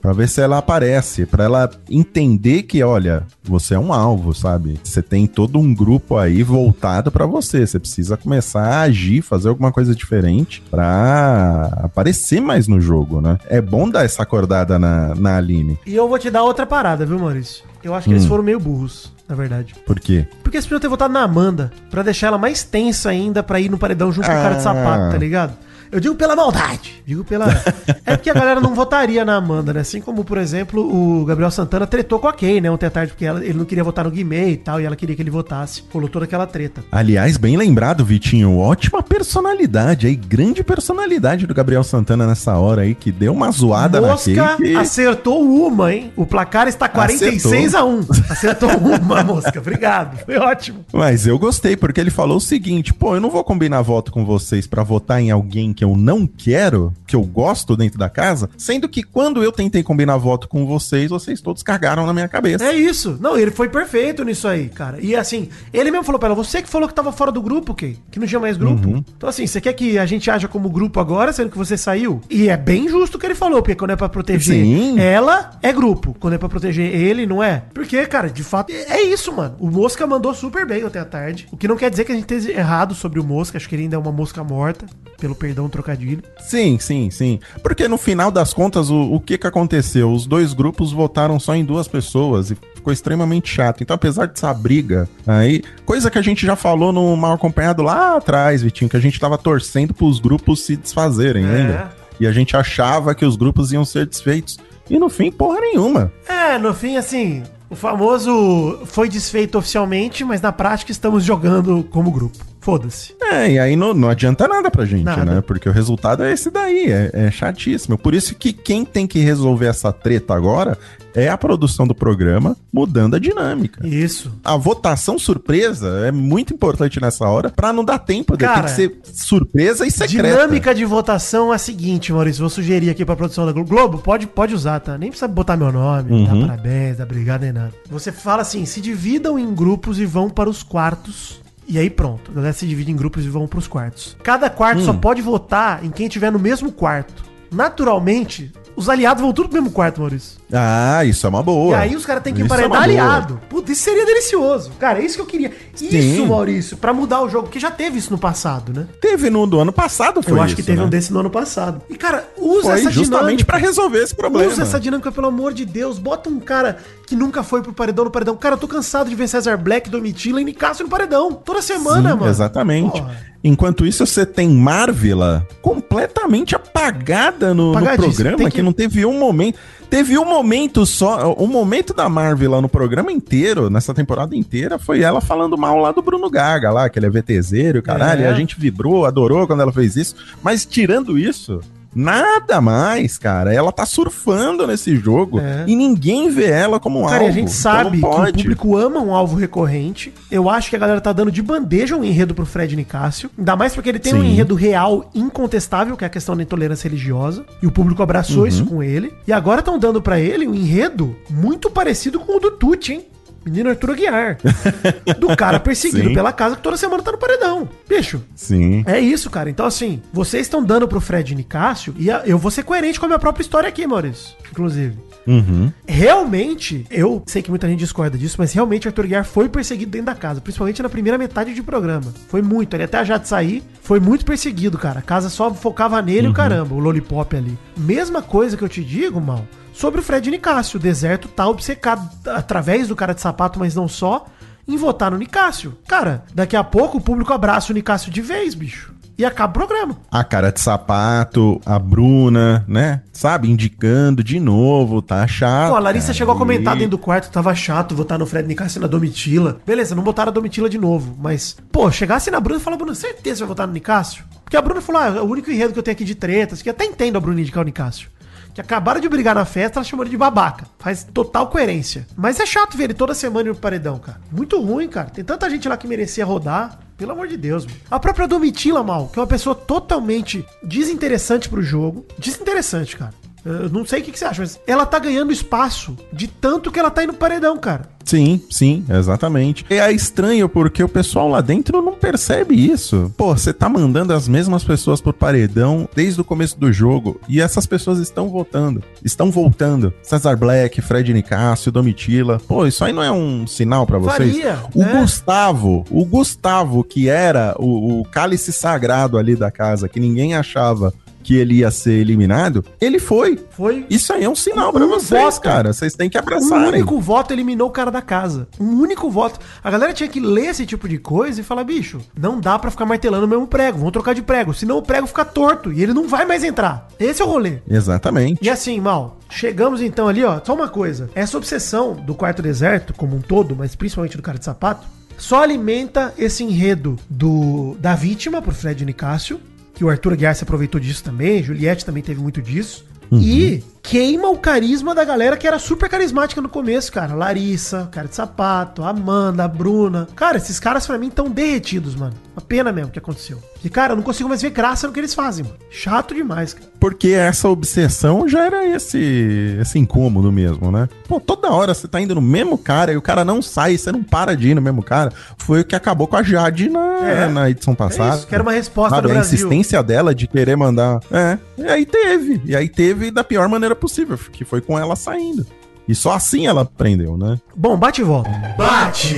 [0.00, 4.80] Pra ver se ela aparece, pra ela entender que, olha, você é um alvo, sabe?
[4.82, 7.41] Você tem todo um grupo aí voltado pra você.
[7.42, 13.38] Você precisa começar a agir, fazer alguma coisa diferente pra aparecer mais no jogo, né?
[13.48, 15.78] É bom dar essa acordada na, na Aline.
[15.86, 17.64] E eu vou te dar outra parada, viu, Maurício?
[17.82, 19.74] Eu acho que eles foram meio burros, na verdade.
[19.84, 20.26] Por quê?
[20.42, 23.68] Porque eles podiam ter votado na Amanda, pra deixar ela mais tensa ainda pra ir
[23.68, 24.62] no paredão junto com o cara de Ah.
[24.62, 25.52] sapato, tá ligado?
[25.92, 27.02] Eu digo pela maldade.
[27.06, 27.46] Digo pela.
[28.06, 29.80] é porque a galera não votaria na Amanda, né?
[29.80, 32.70] Assim como, por exemplo, o Gabriel Santana tretou com a Kay, né?
[32.70, 34.96] Ontem à tarde, porque ela- ele não queria votar no Guimê e tal, e ela
[34.96, 35.84] queria que ele votasse.
[35.92, 36.82] Rolou toda aquela treta.
[36.90, 38.58] Aliás, bem lembrado, Vitinho.
[38.58, 44.00] Ótima personalidade aí, grande personalidade do Gabriel Santana nessa hora aí, que deu uma zoada
[44.00, 44.76] Mosca na cake.
[44.76, 46.10] acertou uma, hein?
[46.16, 48.00] O placar está 46 a 1.
[48.30, 49.58] Acertou uma, Mosca.
[49.58, 50.24] Obrigado.
[50.24, 50.84] Foi ótimo.
[50.92, 54.24] Mas eu gostei, porque ele falou o seguinte: pô, eu não vou combinar voto com
[54.24, 58.48] vocês pra votar em alguém que eu não quero, que eu gosto dentro da casa,
[58.56, 62.64] sendo que quando eu tentei combinar voto com vocês, vocês todos cagaram na minha cabeça.
[62.64, 63.18] É isso.
[63.20, 64.98] Não, ele foi perfeito nisso aí, cara.
[65.00, 67.74] E assim, ele mesmo falou pra ela, você que falou que tava fora do grupo,
[67.74, 68.88] Kay, que não tinha mais grupo.
[68.88, 69.04] Uhum.
[69.16, 72.20] Então assim, você quer que a gente haja como grupo agora, sendo que você saiu?
[72.30, 74.98] E é bem justo o que ele falou, porque quando é pra proteger Sim.
[74.98, 76.14] ela, é grupo.
[76.18, 77.62] Quando é pra proteger ele, não é?
[77.72, 79.56] Porque, cara, de fato, é isso, mano.
[79.58, 81.48] O Mosca mandou super bem ontem à tarde.
[81.50, 83.58] O que não quer dizer que a gente esteja errado sobre o Mosca.
[83.58, 84.86] Acho que ele ainda é uma mosca morta,
[85.18, 86.22] pelo perdão trocadilho.
[86.38, 87.40] Sim, sim, sim.
[87.62, 90.12] Porque no final das contas, o, o que que aconteceu?
[90.12, 93.82] Os dois grupos votaram só em duas pessoas e ficou extremamente chato.
[93.82, 98.16] Então, apesar dessa briga aí, coisa que a gente já falou no Mal Acompanhado lá
[98.16, 101.92] atrás, Vitinho, que a gente tava torcendo pros grupos se desfazerem, lembra?
[102.20, 104.58] E a gente achava que os grupos iam ser desfeitos.
[104.88, 106.12] E no fim, porra nenhuma.
[106.28, 112.10] É, no fim, assim, o famoso foi desfeito oficialmente, mas na prática estamos jogando como
[112.10, 112.51] grupo.
[112.62, 113.12] Foda-se.
[113.20, 115.24] É, e aí não, não adianta nada pra gente, Nada.
[115.24, 115.40] né?
[115.40, 117.98] Porque o resultado é esse daí, é, é chatíssimo.
[117.98, 120.78] Por isso que quem tem que resolver essa treta agora
[121.14, 123.86] é a produção do programa mudando a dinâmica.
[123.86, 124.32] Isso.
[124.44, 128.88] A votação surpresa é muito importante nessa hora pra não dar tempo, de- Cara, tem
[128.88, 130.28] que ser surpresa e secreta.
[130.28, 132.40] Dinâmica de votação é a seguinte, Maurício.
[132.40, 133.68] Vou sugerir aqui pra produção da Globo.
[133.68, 134.96] Globo, pode, pode usar, tá?
[134.96, 136.40] Nem precisa botar meu nome, Uhum.
[136.42, 137.72] dar parabéns, dar obrigado, nem nada.
[137.90, 141.41] Você fala assim: se dividam em grupos e vão para os quartos.
[141.66, 142.30] E aí pronto.
[142.30, 144.16] A galera se divide em grupos e vão pros quartos.
[144.22, 144.84] Cada quarto Hum.
[144.84, 147.24] só pode votar em quem estiver no mesmo quarto.
[147.50, 150.40] Naturalmente, os aliados vão tudo pro mesmo quarto, Maurício.
[150.54, 151.76] Ah, isso é uma boa.
[151.76, 152.82] E aí os caras têm que é emparedar boa.
[152.82, 153.40] aliado.
[153.48, 154.70] Puta, isso seria delicioso.
[154.78, 155.50] Cara, é isso que eu queria.
[155.74, 156.26] Isso, Sim.
[156.26, 158.86] Maurício, pra mudar o jogo, porque já teve isso no passado, né?
[159.00, 160.84] Teve no do ano passado, foi Eu acho isso, que teve né?
[160.84, 161.80] um desse no ano passado.
[161.88, 163.44] E, cara, usa Foi essa justamente dinâmica.
[163.46, 164.52] pra resolver esse problema.
[164.52, 165.98] Usa essa dinâmica, pelo amor de Deus.
[165.98, 166.76] Bota um cara
[167.06, 168.36] que nunca foi pro paredão no paredão.
[168.36, 171.32] Cara, eu tô cansado de ver Cesar Black, Domitila e Nicasso no paredão.
[171.32, 172.30] Toda semana, Sim, mano.
[172.30, 173.00] Exatamente.
[173.00, 173.32] Porra.
[173.44, 178.50] Enquanto isso, você tem Marvila completamente apagada no, no programa, que...
[178.50, 179.58] que- não teve um momento.
[179.92, 181.34] Teve um momento só.
[181.34, 185.92] O momento da Marvila no programa inteiro, nessa temporada inteira, foi ela falando mal lá
[185.92, 188.22] do Bruno Gaga, lá, que ele é VTZero, caralho.
[188.22, 188.24] É.
[188.24, 190.16] E a gente vibrou, adorou quando ela fez isso.
[190.42, 191.60] Mas tirando isso.
[191.94, 193.52] Nada mais, cara.
[193.52, 195.64] Ela tá surfando nesse jogo É.
[195.66, 197.28] e ninguém vê ela como um Cara, alvo.
[197.28, 200.12] a gente sabe que o público ama um alvo recorrente.
[200.30, 203.30] Eu acho que a galera tá dando de bandeja um enredo pro Fred Nicásio.
[203.38, 204.28] Ainda mais porque ele tem um Sim.
[204.30, 207.44] enredo real incontestável, que é a questão da intolerância religiosa.
[207.62, 208.46] E o público abraçou Uhum.
[208.48, 209.12] isso com ele.
[209.26, 213.06] E agora estão dando pra ele um enredo muito parecido com o do Tuti, hein?
[213.44, 214.38] Menino Arthur Aguiar.
[215.18, 216.14] do cara perseguido Sim.
[216.14, 217.68] pela casa que toda semana tá no paredão.
[217.88, 218.84] Bicho, Sim.
[218.86, 219.50] é isso, cara.
[219.50, 223.08] Então, assim, vocês estão dando pro Fred Nicásio, e eu vou ser coerente com a
[223.08, 224.34] minha própria história aqui, Maurício.
[224.50, 224.96] Inclusive.
[225.26, 225.72] Uhum.
[225.86, 230.06] Realmente, eu sei que muita gente discorda disso, mas realmente Arthur Guiar foi perseguido dentro
[230.06, 232.12] da casa, principalmente na primeira metade de programa.
[232.28, 234.98] Foi muito, ele até a Jade sair, foi muito perseguido, cara.
[234.98, 237.56] A casa só focava nele e o caramba, o Lollipop ali.
[237.76, 239.46] Mesma coisa que eu te digo, mal,
[239.82, 240.78] sobre o Fred Nicásio.
[240.78, 244.26] O deserto tá obcecado através do cara de sapato, mas não só,
[244.68, 245.76] em votar no Nicásio.
[245.88, 248.94] Cara, daqui a pouco o público abraça o Nicásio de vez, bicho.
[249.18, 249.96] E acaba o programa.
[250.10, 253.02] a cara de sapato, a Bruna, né?
[253.12, 253.50] Sabe?
[253.50, 255.70] Indicando de novo, tá chato.
[255.70, 256.18] Pô, a Larissa cara.
[256.18, 259.60] chegou a comentar dentro do quarto que tava chato votar no Fred Nicásio na Domitila.
[259.66, 261.16] Beleza, não botaram a Domitila de novo.
[261.20, 264.24] Mas, pô, chegasse na Bruna e falar, Bruna, certeza que vai votar no Nicásio?
[264.44, 266.62] Porque a Bruna falou, ah, é o único enredo que eu tenho aqui de tretas,
[266.62, 268.11] que até entendo a Bruna indicar o Nicásio.
[268.54, 270.66] Que acabaram de brigar na festa, ela chamou ele de babaca.
[270.78, 272.06] Faz total coerência.
[272.16, 274.20] Mas é chato ver ele toda semana pro paredão, cara.
[274.30, 275.08] Muito ruim, cara.
[275.08, 276.78] Tem tanta gente lá que merecia rodar.
[276.96, 277.78] Pelo amor de Deus, mano.
[277.90, 282.06] A própria Domitila, mal, que é uma pessoa totalmente desinteressante pro jogo.
[282.18, 283.12] Desinteressante, cara.
[283.44, 286.70] Eu não sei o que, que você acha, mas ela tá ganhando espaço de tanto
[286.70, 287.90] que ela tá indo no paredão, cara.
[288.04, 289.64] Sim, sim, exatamente.
[289.70, 293.12] E é estranho porque o pessoal lá dentro não percebe isso.
[293.16, 297.40] Pô, você tá mandando as mesmas pessoas por paredão desde o começo do jogo e
[297.40, 299.92] essas pessoas estão votando, estão voltando.
[300.02, 302.40] Cesar Black, Fred Nicásio, Domitila.
[302.46, 304.36] Pô, isso aí não é um sinal pra vocês?
[304.36, 305.00] Varia, o né?
[305.00, 310.92] Gustavo, o Gustavo que era o, o cálice sagrado ali da casa, que ninguém achava
[311.22, 313.38] que ele ia ser eliminado, ele foi.
[313.50, 313.86] Foi.
[313.88, 315.40] Isso aí é um sinal Um pra vocês, voto.
[315.40, 315.72] cara.
[315.72, 316.68] Vocês têm que Um abraçarem.
[316.68, 318.48] único voto eliminou o cara da casa.
[318.58, 319.38] Um único voto.
[319.62, 322.70] A galera tinha que ler esse tipo de coisa e falar, bicho, não dá pra
[322.70, 323.78] ficar martelando o mesmo prego.
[323.78, 324.52] Vamos trocar de prego.
[324.54, 326.88] Senão o prego fica torto e ele não vai mais entrar.
[326.98, 327.58] Esse é o rolê.
[327.68, 328.38] Exatamente.
[328.42, 330.40] E assim, mal, chegamos então ali, ó.
[330.44, 331.10] Só uma coisa.
[331.14, 334.86] Essa obsessão do quarto deserto, como um todo, mas principalmente do cara de sapato,
[335.18, 339.38] só alimenta esse enredo do da vítima por Fred Nicásio,
[339.82, 342.84] que o Arthur Aguiar se aproveitou disso também, Juliette também teve muito disso.
[343.10, 347.14] E queima o carisma da galera que era super carismática no começo, cara.
[347.14, 350.06] Larissa, cara de sapato, Amanda, Bruna.
[350.14, 352.14] Cara, esses caras pra mim estão derretidos, mano.
[352.34, 353.38] Uma pena mesmo que aconteceu.
[353.64, 355.56] E, cara, eu não consigo mais ver graça no que eles fazem, mano.
[355.70, 356.66] Chato demais, cara.
[356.80, 360.88] Porque essa obsessão já era esse, esse incômodo mesmo, né?
[361.06, 363.92] Pô, toda hora você tá indo no mesmo cara e o cara não sai, você
[363.92, 365.12] não para de ir no mesmo cara.
[365.36, 367.28] Foi o que acabou com a Jade na, É.
[367.28, 368.16] na edição É passada.
[368.16, 369.34] isso, quero uma resposta Sabe, do a Brasil.
[369.38, 370.98] insistência dela de querer mandar.
[371.10, 371.38] É.
[371.58, 372.40] E aí teve.
[372.44, 375.46] E aí teve da pior maneira possível, que foi com ela saindo.
[375.88, 377.38] E só assim ela aprendeu, né?
[377.56, 378.30] Bom, bate e volta.
[378.56, 379.16] Bate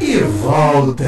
[0.00, 1.04] e volta.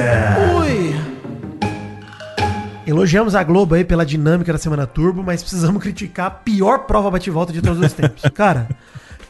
[2.87, 7.11] Elogiamos a Globo aí pela dinâmica da Semana Turbo, mas precisamos criticar a pior prova
[7.11, 8.23] bate-volta de todos os tempos.
[8.35, 8.69] Cara,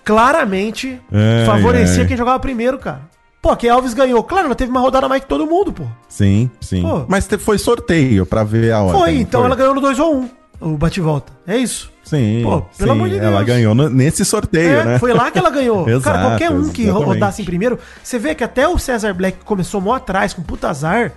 [0.05, 2.09] claramente Ai, favorecia ai.
[2.09, 3.03] quem jogava primeiro, cara.
[3.41, 4.23] Pô, que Alves ganhou.
[4.25, 5.85] Claro, ela teve uma rodada mais que todo mundo, pô.
[6.09, 6.81] Sim, sim.
[6.81, 7.05] Pô.
[7.07, 8.99] Mas foi sorteio pra ver a hora.
[8.99, 10.31] Foi, então ela ganhou no 2 ou 1
[10.65, 11.33] o bate-volta.
[11.47, 11.93] É isso.
[12.03, 13.47] Sim, Pô, pelo sim, amor de Ela Deus.
[13.47, 14.99] ganhou no- nesse sorteio, É, né?
[14.99, 15.85] Foi lá que ela ganhou.
[15.87, 17.07] Cara, Exato, qualquer um que exatamente.
[17.07, 20.69] rodasse em primeiro, você vê que até o César Black começou mó atrás, com puta
[20.69, 21.13] azar,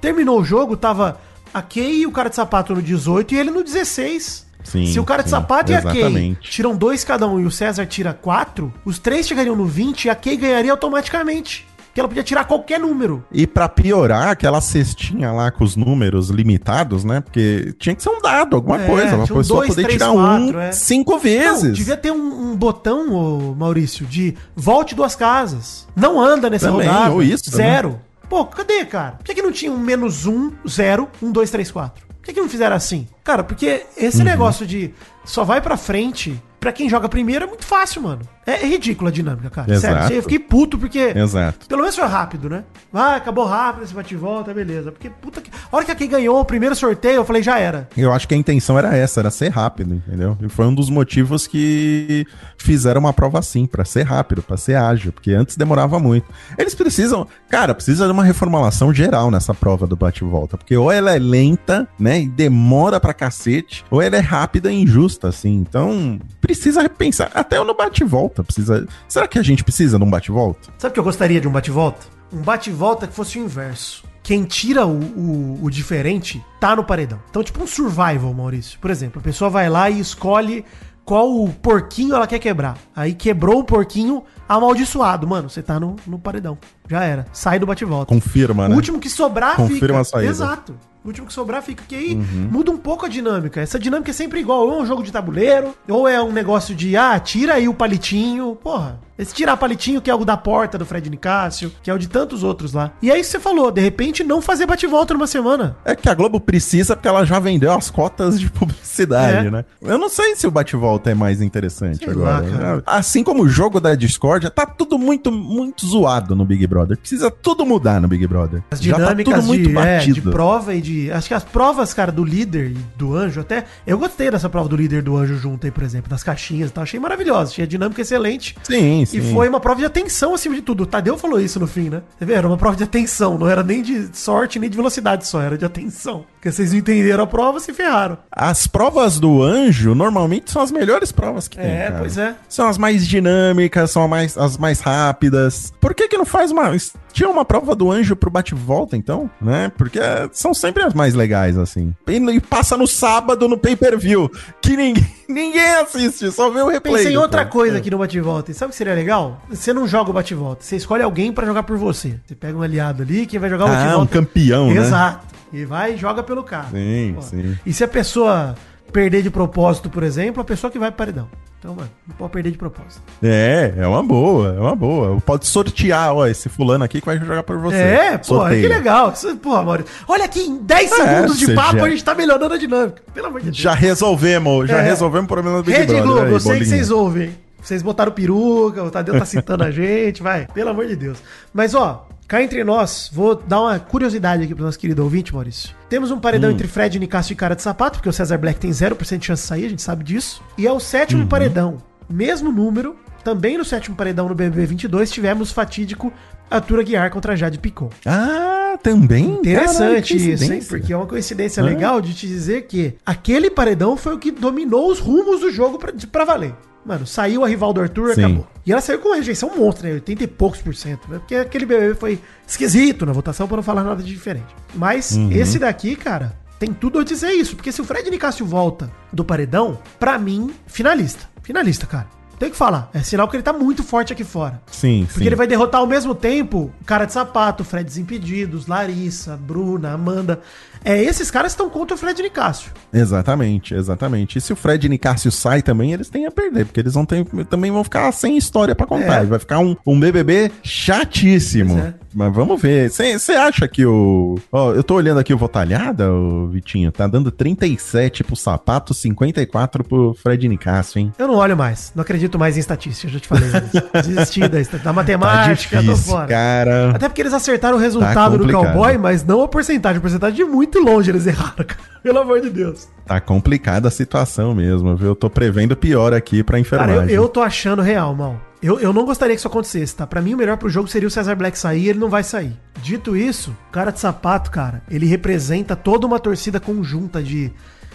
[0.00, 1.18] terminou o jogo, tava
[1.52, 4.46] a Kay e o cara de sapato no 18 e ele no 16.
[4.64, 7.46] Sim, Se o cara de sim, sapato e a Kay tiram dois cada um e
[7.46, 11.66] o César tira quatro, os três chegariam no 20 e a Kay ganharia automaticamente.
[11.98, 13.24] Que ela podia tirar qualquer número.
[13.32, 17.20] E pra piorar, aquela cestinha lá com os números limitados, né?
[17.20, 19.82] Porque tinha que ser um dado, alguma É, coisa, pra tinha um pessoa dois, poder
[19.82, 20.70] três, tirar quatro, um é.
[20.70, 21.62] cinco vezes.
[21.64, 25.88] Não, devia ter um, um botão, ô, Maurício, de volte duas casas.
[25.96, 27.10] Não anda nessa Também, rodada.
[27.10, 27.66] ou isso também.
[27.66, 28.00] Zero.
[28.28, 29.16] Pô, cadê, cara?
[29.16, 32.06] Por que, que não tinha um menos um, zero, um, dois, três, quatro?
[32.06, 33.08] Por que, que não fizeram assim?
[33.24, 34.06] Cara, porque Uhum.
[34.06, 34.94] esse negócio de
[35.24, 38.20] só vai pra frente, pra quem joga primeiro, é muito fácil, mano.
[38.48, 39.70] É, é ridícula a dinâmica, cara.
[39.70, 40.02] Exato.
[40.04, 41.12] Sério, eu fiquei puto porque...
[41.14, 41.66] Exato.
[41.68, 42.64] Pelo menos foi rápido, né?
[42.94, 44.90] Ah, acabou rápido esse bate-volta, beleza.
[44.90, 45.50] Porque, puta que...
[45.70, 47.86] A hora que a quem ganhou o primeiro sorteio, eu falei, já era.
[47.94, 50.38] Eu acho que a intenção era essa, era ser rápido, entendeu?
[50.40, 52.26] E foi um dos motivos que
[52.56, 56.26] fizeram uma prova assim, pra ser rápido, pra ser ágil, porque antes demorava muito.
[56.56, 61.14] Eles precisam, cara, precisa de uma reformulação geral nessa prova do bate-volta, porque ou ela
[61.14, 65.54] é lenta, né, e demora pra cacete, ou ela é rápida e injusta, assim.
[65.54, 67.30] Então, precisa repensar.
[67.34, 68.86] Até no bate-volta precisa.
[69.08, 70.68] Será que a gente precisa de um bate-volta?
[70.78, 72.06] Sabe o que eu gostaria de um bate-volta?
[72.32, 74.04] Um bate-volta que fosse o inverso.
[74.22, 77.18] Quem tira o, o, o diferente tá no paredão.
[77.30, 78.78] Então, tipo um survival, Maurício.
[78.78, 80.64] Por exemplo, a pessoa vai lá e escolhe
[81.04, 82.76] qual o porquinho ela quer quebrar.
[82.94, 85.26] Aí quebrou o porquinho amaldiçoado.
[85.26, 86.58] Mano, você tá no, no paredão.
[86.90, 87.24] Já era.
[87.32, 88.12] Sai do bate-volta.
[88.12, 88.74] Confirma, O né?
[88.74, 90.00] último que sobrar Confirma fica.
[90.00, 90.30] a saída.
[90.30, 90.74] Exato.
[91.04, 91.84] O último que sobrar fica.
[91.86, 93.60] Que aí muda um pouco a dinâmica.
[93.60, 94.66] Essa dinâmica é sempre igual.
[94.66, 97.74] Ou é um jogo de tabuleiro, ou é um negócio de, ah, tira aí o
[97.74, 98.56] palitinho.
[98.56, 99.00] Porra.
[99.18, 102.08] Esse tirar palitinho, que é algo da porta do Fred Nicásio, que é o de
[102.08, 102.92] tantos outros lá.
[103.02, 103.70] E é isso que você falou.
[103.72, 105.76] De repente, não fazer bate-volta numa semana.
[105.84, 109.50] É que a Globo precisa porque ela já vendeu as cotas de publicidade, É.
[109.50, 109.64] né?
[109.82, 112.30] Eu não sei se o bate-volta é mais interessante Sei agora.
[112.30, 112.82] lá, cara.
[112.86, 116.96] Assim como o jogo da Discord, tá tudo muito, muito zoado no Big Brother.
[116.96, 118.62] Precisa tudo mudar no Big Brother.
[118.70, 120.30] As dinâmicas já tá tudo muito de, é, de batido.
[120.30, 121.10] prova e de.
[121.10, 123.64] Acho que as provas, cara, do líder e do anjo, até.
[123.86, 126.70] Eu gostei dessa prova do líder e do anjo junto aí, por exemplo, das caixinhas
[126.70, 126.82] e tal.
[126.82, 127.50] Achei maravilhosa.
[127.50, 128.54] Achei a dinâmica excelente.
[128.62, 129.18] Sim, sim.
[129.18, 130.82] E foi uma prova de atenção acima de tudo.
[130.82, 132.02] O Tadeu falou isso no fim, né?
[132.20, 135.56] Era uma prova de atenção, não era nem de sorte nem de velocidade só, era
[135.56, 136.24] de atenção.
[136.34, 138.18] Porque vocês não entenderam a prova, se ferraram.
[138.30, 141.66] As provas do anjo normalmente são as melhores provas que tem.
[141.66, 142.34] É, pois é.
[142.48, 145.72] São as mais dinâmicas, são as mais, as mais rápidas.
[145.80, 146.76] Por que que não faz uma.
[147.12, 149.28] Tinha uma prova do anjo pro bate-volta, então?
[149.40, 149.72] Né?
[149.76, 149.98] Porque
[150.32, 151.92] são sempre as mais legais, assim.
[152.06, 154.30] E, passa no sábado no pay-per-view.
[154.62, 156.98] Que ninguém, ninguém assiste, só vê o replay.
[156.98, 158.52] Pensei em outra coisa aqui no bate-volta.
[158.52, 159.40] E sabe o que seria legal?
[159.48, 160.62] Você não joga o bate-volta.
[160.62, 162.18] Você escolhe alguém pra jogar por você.
[162.26, 163.98] Você pega um aliado ali, quem vai jogar o Ah, bate-volta.
[164.02, 164.76] um campeão, né?
[164.80, 165.26] Exato.
[165.52, 166.66] E vai e joga pelo cara.
[166.70, 167.22] Sim, Pô.
[167.22, 167.56] sim.
[167.64, 168.54] E se a pessoa
[168.92, 171.28] perder de propósito, por exemplo, a pessoa que vai pro paredão.
[171.58, 173.02] Então, mano, não pode perder de propósito.
[173.20, 175.20] É, é uma boa, é uma boa.
[175.20, 177.76] Pode sortear, ó, esse fulano aqui que vai jogar por você.
[177.76, 179.10] É, pô, que legal.
[179.12, 179.90] Isso, porra, Maurício.
[180.06, 183.02] Olha aqui, em 10 É, segundos de papo já- a gente tá melhorando a dinâmica.
[183.12, 183.56] Pelo amor de Deus.
[183.56, 184.82] Já resolvemos, já É.
[184.82, 186.06] resolvemos o problema do Big Rede Brother.
[186.08, 187.30] Globo, aí, eu sei que vocês ouvem.
[187.68, 190.46] Vocês botaram peruca, o Tadeu tá citando a gente, vai.
[190.54, 191.18] Pelo amor de Deus.
[191.52, 195.74] Mas, ó, cá entre nós, vou dar uma curiosidade aqui pro nosso querido ouvinte, Maurício.
[195.86, 196.20] Temos um Hum.
[196.20, 199.26] paredão entre Fred, Nicásio e Cara de Sapato, porque o Cesar Black tem 0% de
[199.26, 200.42] chance de sair, a gente sabe disso.
[200.56, 201.28] E é o sétimo Uhum.
[201.28, 201.76] paredão.
[202.08, 206.10] Mesmo número, também no sétimo paredão no BBB 22, tivemos fatídico
[206.50, 207.90] Arthur Aguiar contra Jade Picon.
[208.06, 209.32] Ah, também?
[209.34, 210.62] Interessante Caralho, isso, hein?
[210.66, 211.64] Porque é uma coincidência É.
[211.64, 215.78] legal de te dizer que aquele paredão foi o que dominou os rumos do jogo
[215.78, 216.54] pra, de- pra valer.
[216.88, 218.24] Mano, saiu a rival do Arthur, Sim.
[218.24, 218.46] acabou.
[218.64, 219.94] E ela saiu com uma rejeição monstra, né?
[219.96, 221.18] 80 e poucos por cento, né?
[221.18, 224.46] Porque aquele BBB foi esquisito na votação, pra não falar nada de diferente.
[224.74, 225.30] Mas Uhum.
[225.30, 227.54] esse daqui, cara, tem tudo a dizer isso.
[227.54, 231.28] Porque se o Fred Nicásio volta do paredão, pra mim, finalista.
[231.42, 232.06] Finalista, cara.
[232.38, 232.88] Tem que falar.
[232.94, 234.62] É sinal que ele tá muito forte aqui fora.
[234.70, 235.26] Sim, Porque sim.
[235.26, 240.40] ele vai derrotar ao mesmo tempo o cara de sapato, Fred Desimpedidos, Larissa, Bruna, Amanda.
[240.84, 242.70] É, esses caras estão contra o Fred Nicásio.
[242.92, 244.38] Exatamente, exatamente.
[244.38, 247.24] E se o Fred Nicásio sai também, eles têm a perder, porque eles vão ter,
[247.46, 249.22] também vão ficar sem história pra contar.
[249.22, 249.26] É.
[249.26, 251.78] Vai ficar um, um BBB chatíssimo.
[251.78, 251.94] É.
[252.14, 252.90] Mas vamos ver.
[252.90, 254.36] Você acha que o.
[254.50, 259.84] Ó, eu tô olhando aqui o Votalhada, o Vitinho, tá dando 37 pro sapato, 54
[259.84, 261.12] pro Fred Nicásio, hein?
[261.18, 261.92] Eu não olho mais.
[261.94, 263.48] Não acredito mais em estatística, já te falei.
[264.04, 266.26] Desisti da, da Tá matemática, tô difícil, fora.
[266.26, 266.90] cara.
[266.94, 268.72] Até porque eles acertaram o resultado do complicado.
[268.72, 269.98] cowboy, mas não a porcentagem.
[269.98, 271.80] A porcentagem de muito muito longe eles erraram, cara.
[272.02, 272.88] Pelo amor de Deus.
[273.06, 275.08] Tá complicada a situação mesmo, viu?
[275.08, 277.14] Eu tô prevendo pior aqui pra Cara, enfermagem.
[277.14, 278.40] eu, eu tô achando real, mal.
[278.62, 280.06] Eu, eu não gostaria que isso acontecesse, tá?
[280.06, 282.22] Pra mim, o melhor pro jogo seria o Cesar Black sair e ele não vai
[282.24, 282.56] sair.
[282.82, 287.52] Dito isso, o cara de sapato, cara, ele representa toda uma torcida conjunta de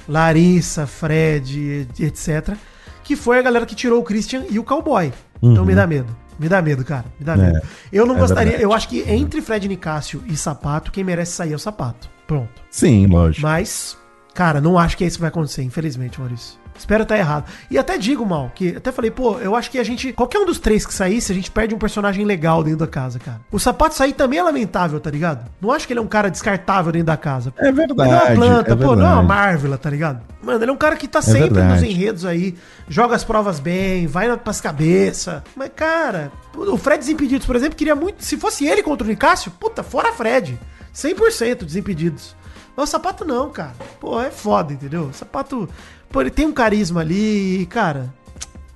[0.07, 2.55] Larissa, Fred, etc.
[3.03, 5.11] Que foi a galera que tirou o Christian e o Cowboy.
[5.41, 5.65] Então Uhum.
[5.65, 6.15] me dá medo.
[6.39, 7.05] Me dá medo, cara.
[7.19, 7.61] Me dá É, medo.
[7.91, 8.43] Eu não é gostaria.
[8.51, 8.63] verdade.
[8.63, 12.09] Eu acho que entre Fred Nicásio e Sapato, quem merece sair é o Sapato.
[12.27, 12.61] Pronto.
[12.69, 13.45] Sim, lógico.
[13.45, 13.97] Mas,
[14.33, 16.63] cara, não acho que é isso que vai acontecer, infelizmente, Maurício.
[16.77, 17.45] Espero estar errado.
[17.69, 20.11] E até digo, mal, que até falei, pô, eu acho que a gente.
[20.13, 23.19] Qualquer um dos três que saísse, a gente perde um personagem legal dentro da casa,
[23.19, 23.41] cara.
[23.51, 25.49] O sapato sair também é lamentável, tá ligado?
[25.61, 27.53] Não acho que ele é um cara descartável dentro da casa.
[27.57, 28.09] É verdade.
[28.09, 29.23] Ele é uma planta, é pô, não é uma.
[29.23, 30.21] Marvel, tá ligado?
[30.41, 32.55] Mano, ele é um cara que tá sempre nos enredos aí,
[32.89, 35.41] joga as provas bem, vai pras cabeças.
[35.55, 38.23] Mas, cara, o Fred Desimpedidos, por exemplo, queria muito.
[38.23, 40.59] Se fosse ele contra o Nicásio, puta, fora Fred.
[40.93, 42.35] 100% Desimpedidos.
[42.75, 43.73] Mas o sapato não, cara.
[43.99, 45.03] Pô, é foda, entendeu?
[45.03, 45.69] O sapato,
[46.09, 48.13] pô, ele tem um carisma ali e, cara.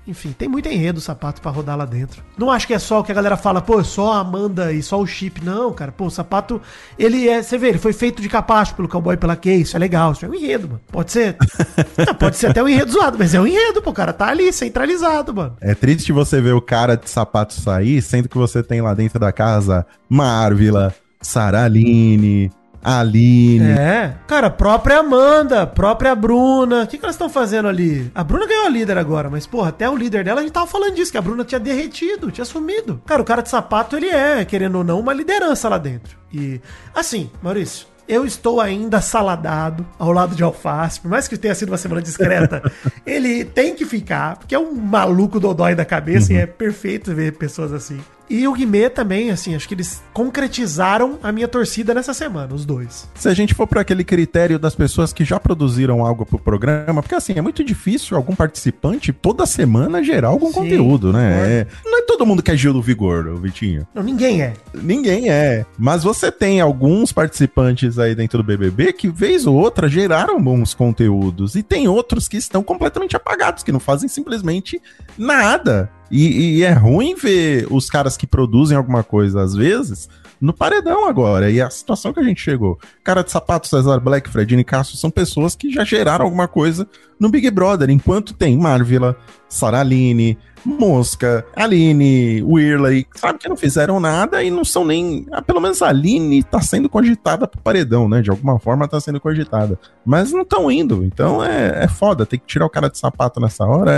[0.08, 2.24] Enfim, tem muito enredo o sapato pra rodar lá dentro.
[2.38, 4.72] Não acho que é só o que a galera fala, pô, é só a Amanda
[4.72, 5.44] e só o chip.
[5.44, 5.92] Não, cara.
[5.92, 6.62] Pô, o sapato,
[6.98, 7.44] ele é.
[7.44, 9.62] Você vê, ele foi feito de capacho pelo cowboy pela Kay.
[9.62, 10.14] Isso é legal.
[10.14, 10.82] Isso é um enredo, mano.
[10.90, 11.36] Pode ser.
[12.08, 13.90] Não, pode ser até um enredo zoado, mas é um enredo, pô.
[13.90, 15.58] O cara tá ali, centralizado, mano.
[15.60, 19.20] É triste você ver o cara de sapato sair, sendo que você tem lá dentro
[19.20, 20.96] da casa Marvila,
[21.28, 22.50] Saraline,
[22.82, 23.72] Aline.
[23.72, 24.16] É.
[24.26, 26.84] Cara, própria Amanda, própria Bruna.
[26.84, 28.10] O que, que elas estão fazendo ali?
[28.16, 30.68] A Bruna ganhou a líder agora, mas, porra, até o líder dela a gente tava
[30.68, 33.02] falando disso, que a Bruna tinha derretido, tinha sumido.
[33.06, 36.18] Cara, o cara de sapato, ele é, querendo ou não, uma liderança lá dentro.
[36.34, 36.62] E,
[36.96, 37.88] assim, Maurício.
[38.08, 42.02] Eu estou ainda saladado ao lado de Alface, por mais que tenha sido uma semana
[42.02, 42.64] discreta,
[43.06, 47.34] ele tem que ficar, porque é um maluco dodói da cabeça e é perfeito ver
[47.34, 48.00] pessoas assim.
[48.30, 52.66] E o Guimê também, assim, acho que eles concretizaram a minha torcida nessa semana, os
[52.66, 53.10] dois.
[53.16, 57.02] Se a gente for para aquele critério das pessoas que já produziram algo pro programa,
[57.02, 61.32] porque assim, é muito difícil algum participante toda semana gerar algum Sim, conteúdo, né?
[61.32, 61.52] concordo.
[61.52, 63.88] É, não é todo mundo que é Gil do Vigor, Vitinho.
[63.94, 64.54] Não, ninguém é.
[64.74, 65.66] Ninguém é.
[65.78, 70.74] Mas você tem alguns participantes aí dentro do BBB que, vez ou outra, geraram bons
[70.74, 71.56] conteúdos.
[71.56, 74.82] E tem outros que estão completamente apagados, que não fazem simplesmente
[75.18, 75.90] nada.
[76.10, 81.08] E, e é ruim ver os caras que produzem alguma coisa, às vezes, no paredão
[81.08, 81.50] agora.
[81.50, 82.80] E é a situação que a gente chegou.
[83.04, 86.88] Cara de sapato, Cesar Black, Fredini Castro são pessoas que já geraram alguma coisa
[87.20, 89.18] no Big Brother, enquanto tem Marvila,
[89.50, 95.26] Saraline, Mosca, Aline, Whirley, sabe que não fizeram nada e não são nem.
[95.32, 98.22] Ah, pelo menos a Aline tá sendo cogitada pro paredão, né?
[98.22, 99.80] De alguma forma tá sendo cogitada.
[100.06, 101.04] Mas não estão indo.
[101.04, 102.26] Então é, é foda.
[102.26, 103.92] Tem que tirar o cara de sapato nessa hora.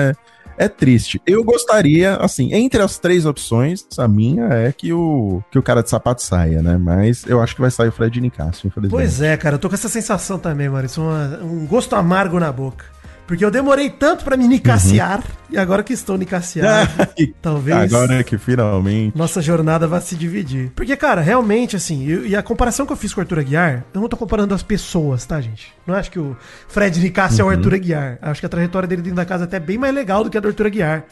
[0.58, 1.22] É, é triste.
[1.26, 5.82] Eu gostaria, assim, entre as três opções, a minha é que o, que o cara
[5.82, 6.78] de sapato saia, né?
[6.78, 8.92] Mas eu acho que vai sair o Fred Nicásio, infelizmente.
[8.92, 11.02] Pois é, cara, eu tô com essa sensação também, Maurício.
[11.02, 12.86] uma- um gosto amargo na boca.
[13.30, 16.90] Porque eu demorei tanto pra me nicaciar, e agora que estou nicaciado,
[17.40, 19.16] talvez Agora é que finalmente.
[19.16, 20.72] nossa jornada vai se dividir.
[20.76, 23.86] Porque, cara, realmente, assim, eu- e a comparação que eu fiz com o Arthur Aguiar,
[23.94, 25.72] eu não tô comparando as pessoas, tá, gente?
[25.86, 26.36] Não acho que o
[26.68, 28.18] Fred Nicásio é o Arthur Aguiar.
[28.20, 30.38] Acho que a trajetória dele dentro da casa é até bem mais legal do que
[30.38, 31.04] a do Arthur Aguiar.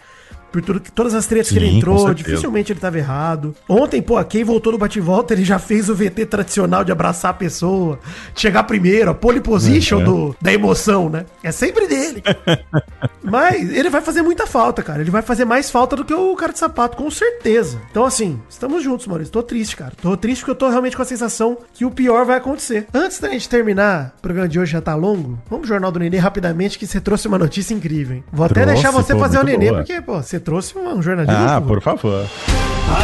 [0.52, 3.54] Por tudo, que- todas as tretas que ele entrou, dificilmente ele tava errado.
[3.68, 7.34] Ontem, pô, quem voltou do bate-volta, ele já fez o VT tradicional de abraçar a
[7.34, 8.00] pessoa,
[8.36, 10.04] chegar primeiro, a pole position Uhum.
[10.06, 11.26] do, da emoção, né?
[11.44, 12.24] É sempre dele.
[13.24, 15.02] Mas ele vai fazer muita falta, cara.
[15.02, 17.80] Ele vai fazer mais falta do que o cara de sapato, com certeza.
[17.92, 19.32] Então, assim, estamos juntos, Maurício.
[19.34, 19.94] Tô triste, cara.
[20.02, 22.88] Tô triste porque eu tô realmente com a sensação que o pior vai acontecer.
[22.94, 25.38] Antes da gente terminar, o programa de hoje já tá longo.
[25.50, 28.24] Vamos pro Jornal do Nenê rapidamente, que você trouxe uma notícia incrível, hein?
[28.32, 29.78] Vou até Trouxe, deixar você pô, fazer o Nenê, boa.
[29.84, 31.36] porque, pô, você trouxe um jornalismo.
[31.38, 32.26] Ah, por favor.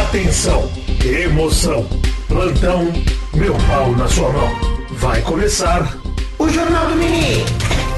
[0.02, 0.68] Atenção,
[1.04, 1.86] emoção,
[2.28, 2.90] plantão,
[3.34, 4.48] meu pau na sua mão.
[4.92, 5.96] Vai começar
[6.38, 7.44] O Jornal do Nenê.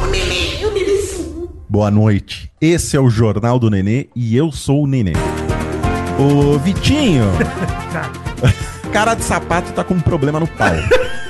[0.03, 0.97] O Nenê, o Nenê.
[1.69, 2.51] Boa noite.
[2.61, 5.13] Esse é o Jornal do Nenê e eu sou o Nenê.
[6.19, 7.25] Ô, Vitinho,
[7.93, 8.13] Cara,
[8.93, 10.69] cara de sapato tá com um problema no pau.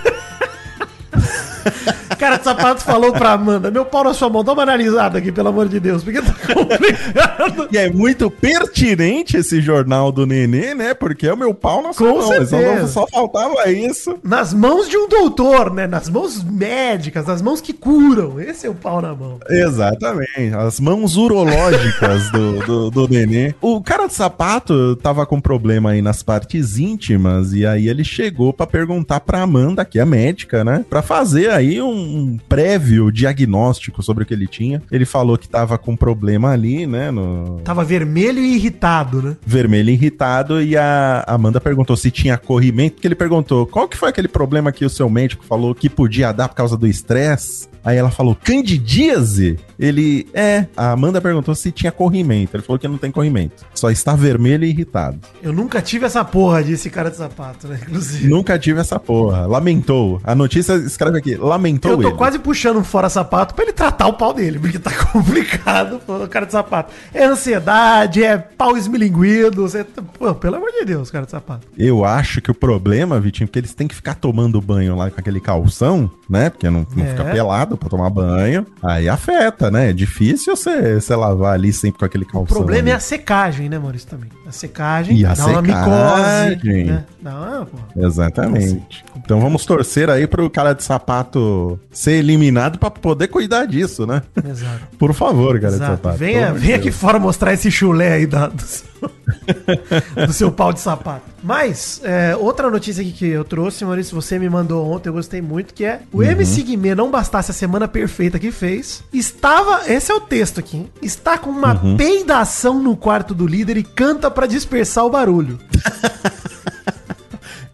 [2.18, 5.30] cara de sapato falou pra Amanda: Meu pau na sua mão, dá uma analisada aqui,
[5.30, 7.68] pelo amor de Deus, porque tá complicado.
[7.72, 10.94] E é muito pertinente esse Jornal do Nenê, né?
[10.94, 12.26] Porque é o meu pau na sua Com mão.
[12.26, 12.86] Só, certeza.
[12.88, 14.18] só faltava isso.
[14.22, 15.86] Nas mãos de um doutor, né?
[15.86, 18.40] Nas mãos médicas, nas mãos que curam.
[18.40, 19.38] Esse é o pau na mão.
[19.48, 23.54] Exatamente, as mãos urológicas do, do, do nenê.
[23.60, 28.52] O cara de sapato tava com problema aí nas partes íntimas, e aí ele chegou
[28.52, 30.84] pra perguntar pra Amanda, que é médica, né?
[30.88, 34.82] Pra fazer aí um, um prévio diagnóstico sobre o que ele tinha.
[34.90, 37.10] Ele falou que tava com problema ali, né?
[37.10, 39.36] No Tava vermelho e irritado, né?
[39.44, 44.08] vermelho irritado e a Amanda perguntou se tinha corrimento, porque ele perguntou qual que foi
[44.08, 47.68] aquele problema que o seu médico falou que podia dar por causa do estresse.
[47.86, 49.58] Aí ela falou, candidíase?
[49.78, 50.66] Ele, é.
[50.76, 52.56] A Amanda perguntou se tinha corrimento.
[52.56, 53.64] Ele falou que não tem corrimento.
[53.74, 55.18] Só está vermelho e irritado.
[55.42, 57.78] Eu nunca tive essa porra, disse cara de sapato, né?
[57.82, 58.26] Inclusive.
[58.26, 59.46] Nunca tive essa porra.
[59.46, 60.20] Lamentou.
[60.24, 62.16] A notícia escreve aqui, lamentou Eu tô ele.
[62.16, 66.26] quase puxando um fora sapato pra ele tratar o pau dele, porque tá complicado, pô,
[66.26, 66.92] cara de sapato.
[67.14, 69.84] É ansiedade, é pau esmilinguido, você...
[70.18, 71.66] Pô, pelo amor de Deus, cara de sapato.
[71.78, 75.20] Eu acho que o problema, Vitinho, porque eles têm que ficar tomando banho lá com
[75.20, 76.50] aquele calção, né?
[76.50, 77.10] Porque não, não É.
[77.10, 78.66] fica pelado pra tomar banho.
[78.82, 79.90] Aí afeta, né?
[79.90, 82.42] É difícil você, você lavar ali sempre com aquele calção.
[82.42, 83.02] O problema é a ali.
[83.04, 84.30] secagem, né, Maurício, também.
[84.46, 86.50] A secagem E a dá uma secagem.
[86.56, 87.04] micose, né?
[87.20, 87.78] Dá uma, pô.
[88.06, 89.04] Exatamente.
[89.16, 94.22] Então vamos torcer aí pro cara de sapato ser eliminado pra poder cuidar disso, né?
[94.48, 94.80] Exato.
[94.98, 95.92] Por favor, cara de Exato.
[95.92, 96.18] sapato.
[96.18, 98.86] Venha, de aqui fora mostrar esse chulé aí da- do, seu,
[100.26, 101.22] do seu pau de sapato.
[101.42, 105.40] Mas, é, outra notícia aqui que eu trouxe, Maurício, você me mandou ontem, eu gostei
[105.40, 106.24] muito, que é o Uhum.
[106.24, 110.76] MC Guimê não bastasse a semana perfeita que fez, estava, esse é o texto aqui,
[110.78, 110.90] hein?
[111.00, 111.96] está com uma Uhum.
[111.96, 115.58] peidação no quarto do líder e canta pra dispersar o barulho.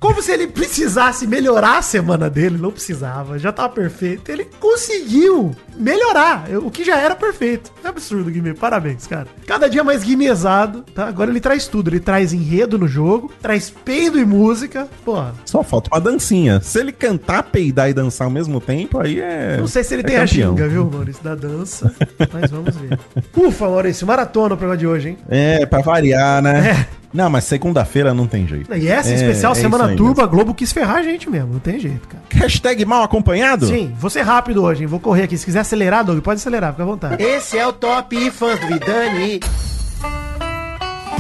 [0.03, 4.33] Como se ele precisasse melhorar a semana dele, não precisava, já tava perfeito.
[4.33, 7.71] Ele conseguiu melhorar, o que já era perfeito.
[7.85, 9.29] É absurdo, Guimê, parabéns, cara.
[9.47, 11.07] Cada dia mais guimezado, tá?
[11.07, 14.89] Agora ele traz tudo, ele traz enredo no jogo, traz peido e música.
[15.05, 16.61] Porra, Só falta uma dancinha.
[16.61, 19.57] Se ele cantar, peidar e dançar ao mesmo tempo, aí é.
[19.57, 20.57] não sei se ele é tem a campeão.
[20.57, 21.95] ginga, viu, Maurício, da dança,
[22.33, 22.99] mas vamos ver.
[23.37, 25.19] Ufa, Maurício, maratona o programa de hoje, hein?
[25.29, 26.87] É, pra variar, né?
[26.89, 27.02] É.
[27.13, 28.75] Não, mas segunda-feira não tem jeito.
[28.75, 31.29] E essa É, especial é Semana isso aí Turbo, a Globo quis ferrar a gente
[31.29, 32.23] mesmo, não tem jeito, cara.
[32.33, 33.67] Hashtag mal acompanhado?
[33.67, 34.87] Sim, vou ser rápido hoje, hein?
[34.87, 35.37] Vou correr aqui.
[35.37, 37.23] Se quiser acelerar, Doug, pode acelerar, fica à vontade.
[37.23, 39.41] Esse é o Top Fãs do Vidani.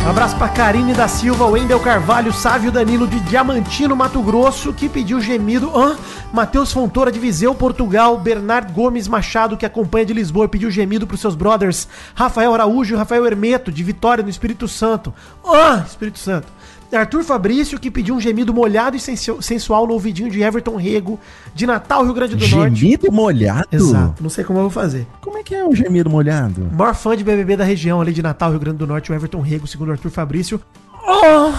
[0.00, 4.88] Um abraço pra Karine da Silva, Wendel Carvalho, Sávio Danilo de Diamantino, Mato Grosso, que
[4.88, 5.70] pediu gemido.
[5.76, 5.96] Ah,
[6.32, 8.18] Matheus Fontoura de Viseu, Portugal.
[8.18, 11.86] Bernard Gomes Machado, que acompanha de Lisboa, pediu gemido pros seus brothers.
[12.14, 15.14] Rafael Araújo e Rafael Hermeto, de Vitória, no Espírito Santo.
[15.46, 16.48] Ah, Espírito Santo.
[16.94, 21.18] Arthur Fabrício, que pediu um gemido molhado e sensu- sensual no ouvidinho de Everton Rego,
[21.54, 22.74] de Natal, Rio Grande do Norte.
[22.76, 23.66] Gemido molhado?
[23.72, 25.06] Exato, não sei como eu vou fazer.
[25.20, 26.68] Como é que é o gemido molhado?
[26.72, 29.14] O maior fã de BBB da região ali de Natal, Rio Grande do Norte, o
[29.14, 30.60] Everton Rego, segundo o Arthur Fabrício.
[31.04, 31.52] Oh!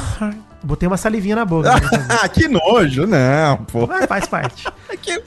[0.63, 1.69] Botei uma salivinha na boca.
[2.23, 3.85] Ah, que nojo, não, pô.
[3.87, 4.65] Mas faz parte.
[5.01, 5.21] Que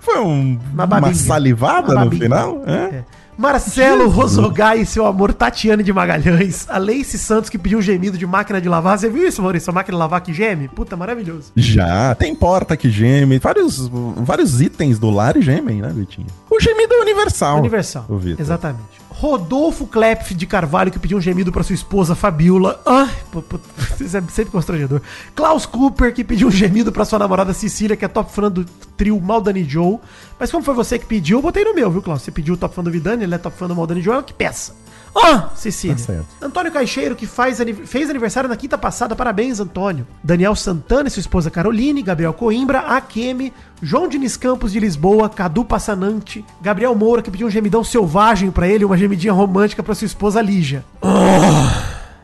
[0.00, 2.62] foi- um- Uma uma, salivada Uma no final?
[2.66, 2.96] É?
[2.96, 3.04] É.
[3.42, 6.64] Marcelo Rosogai e seu amor Tatiane de Magalhães.
[6.68, 8.96] A Leice Santos que pediu gemido de máquina de lavar.
[8.96, 9.68] Você viu isso, Maurício?
[9.68, 10.68] A máquina de lavar que geme?
[10.68, 11.50] Puta, maravilhoso.
[11.56, 16.28] Já, tem porta que geme, vários, vários itens do lar gemem, né, Vitinho?
[16.48, 17.58] O gemido é universal.
[17.58, 18.06] Universal.
[18.38, 19.01] Exatamente.
[19.22, 22.82] Rodolfo Klepf de Carvalho, que pediu um gemido pra sua esposa Fabiola.
[23.30, 23.40] Pô,
[24.04, 25.00] isso é sempre constrangedor.
[25.32, 28.64] Klaus Cooper, que pediu um gemido pra sua namorada Cecília, que é top fã do
[28.96, 30.00] trio Maldani Joe.
[30.40, 32.22] Mas como foi você que pediu, eu botei no meu, viu, Klaus?
[32.22, 34.34] Você pediu o top fã do Vidani, ele é top fã do Maldani Joe, que
[34.34, 34.74] peça.
[35.14, 35.94] Ah, Cecília.
[35.96, 36.26] Tá certo.
[36.40, 39.14] Antônio Caixeiro, que faz, fez aniversário na quinta passada.
[39.14, 40.06] Parabéns, Antônio.
[40.24, 42.02] Daniel Santana e sua esposa Caroline.
[42.02, 43.52] Gabriel Coimbra, Akemi.
[43.82, 45.28] João Diniz Campos de Lisboa.
[45.28, 46.44] Cadu Passanante.
[46.62, 48.84] Gabriel Moura, que pediu um gemidão selvagem pra ele.
[48.86, 50.82] Uma gemidinha romântica pra sua esposa Lígia.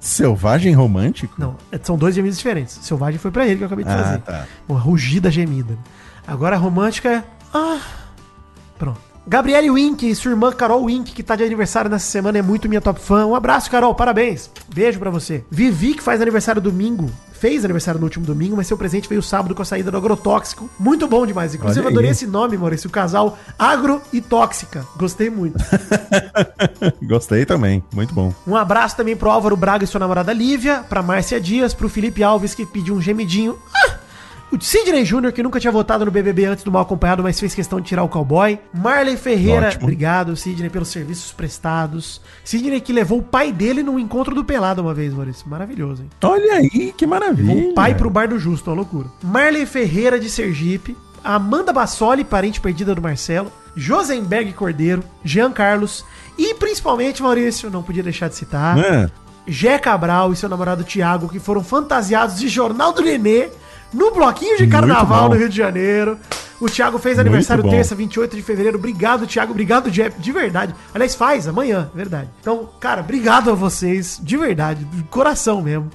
[0.00, 1.34] Selvagem romântico?
[1.36, 2.78] Não, é- são dois gemidos diferentes.
[2.82, 4.18] Selvagem foi pra ele que eu acabei de Ah, fazer.
[4.20, 4.46] tá.
[4.68, 5.76] Uma rugida gemida.
[6.26, 7.24] Agora a romântica é.
[7.52, 7.78] Ah.
[8.78, 9.00] Pronto.
[9.28, 12.66] Gabriele Wink e sua irmã Carol Wink, que tá de aniversário nessa semana, é muito
[12.66, 13.26] minha top fã.
[13.26, 14.50] Um abraço, Carol, parabéns.
[14.74, 15.44] Beijo pra você.
[15.50, 17.10] Vivi, que faz aniversário domingo.
[17.34, 20.68] Fez aniversário no último domingo, mas seu presente veio sábado com a saída do Agrotóxico.
[20.80, 21.54] Muito bom demais.
[21.54, 22.88] Inclusive, eu adorei esse nome, Maurício.
[22.88, 24.84] O casal Agro e Tóxica.
[24.96, 25.58] Gostei muito.
[27.06, 28.32] Gostei também, muito bom.
[28.46, 32.24] Um abraço também pro Álvaro Braga e sua namorada Lívia, pra Márcia Dias, pro Felipe
[32.24, 33.58] Alves, que pediu um gemidinho.
[33.74, 33.97] Ah!
[34.50, 37.54] O Sidney Júnior, que nunca tinha votado no BBB antes do mal acompanhado, mas fez
[37.54, 38.58] questão de tirar o cowboy.
[38.72, 39.82] Marley Ferreira, Ótimo.
[39.84, 42.20] obrigado, Sidney, pelos serviços prestados.
[42.42, 45.46] Sidney que levou o pai dele num encontro do Pelado uma vez, Maurício.
[45.48, 46.08] Maravilhoso, hein?
[46.22, 47.70] Olha aí, que maravilha.
[47.70, 49.08] O pai pro bar do Justo, uma loucura.
[49.22, 56.04] Marley Ferreira de Sergipe, Amanda Bassoli, parente perdida do Marcelo, Josenberg Cordeiro, Jean Carlos
[56.38, 59.10] e principalmente, Maurício, não podia deixar de citar, Ah,
[59.46, 63.48] Jé Cabral e seu namorado Thiago, que foram fantasiados de Jornal do Nenê
[63.92, 66.18] no bloquinho de carnaval no Rio de Janeiro.
[66.60, 68.78] O Thiago fez aniversário terça, 28 de fevereiro.
[68.78, 69.52] Obrigado, Thiago.
[69.52, 70.20] Obrigado, Jeff.
[70.20, 70.74] De verdade.
[70.92, 72.28] Aliás, faz amanhã, verdade.
[72.40, 75.88] Então, cara, obrigado a vocês, de verdade, de coração mesmo,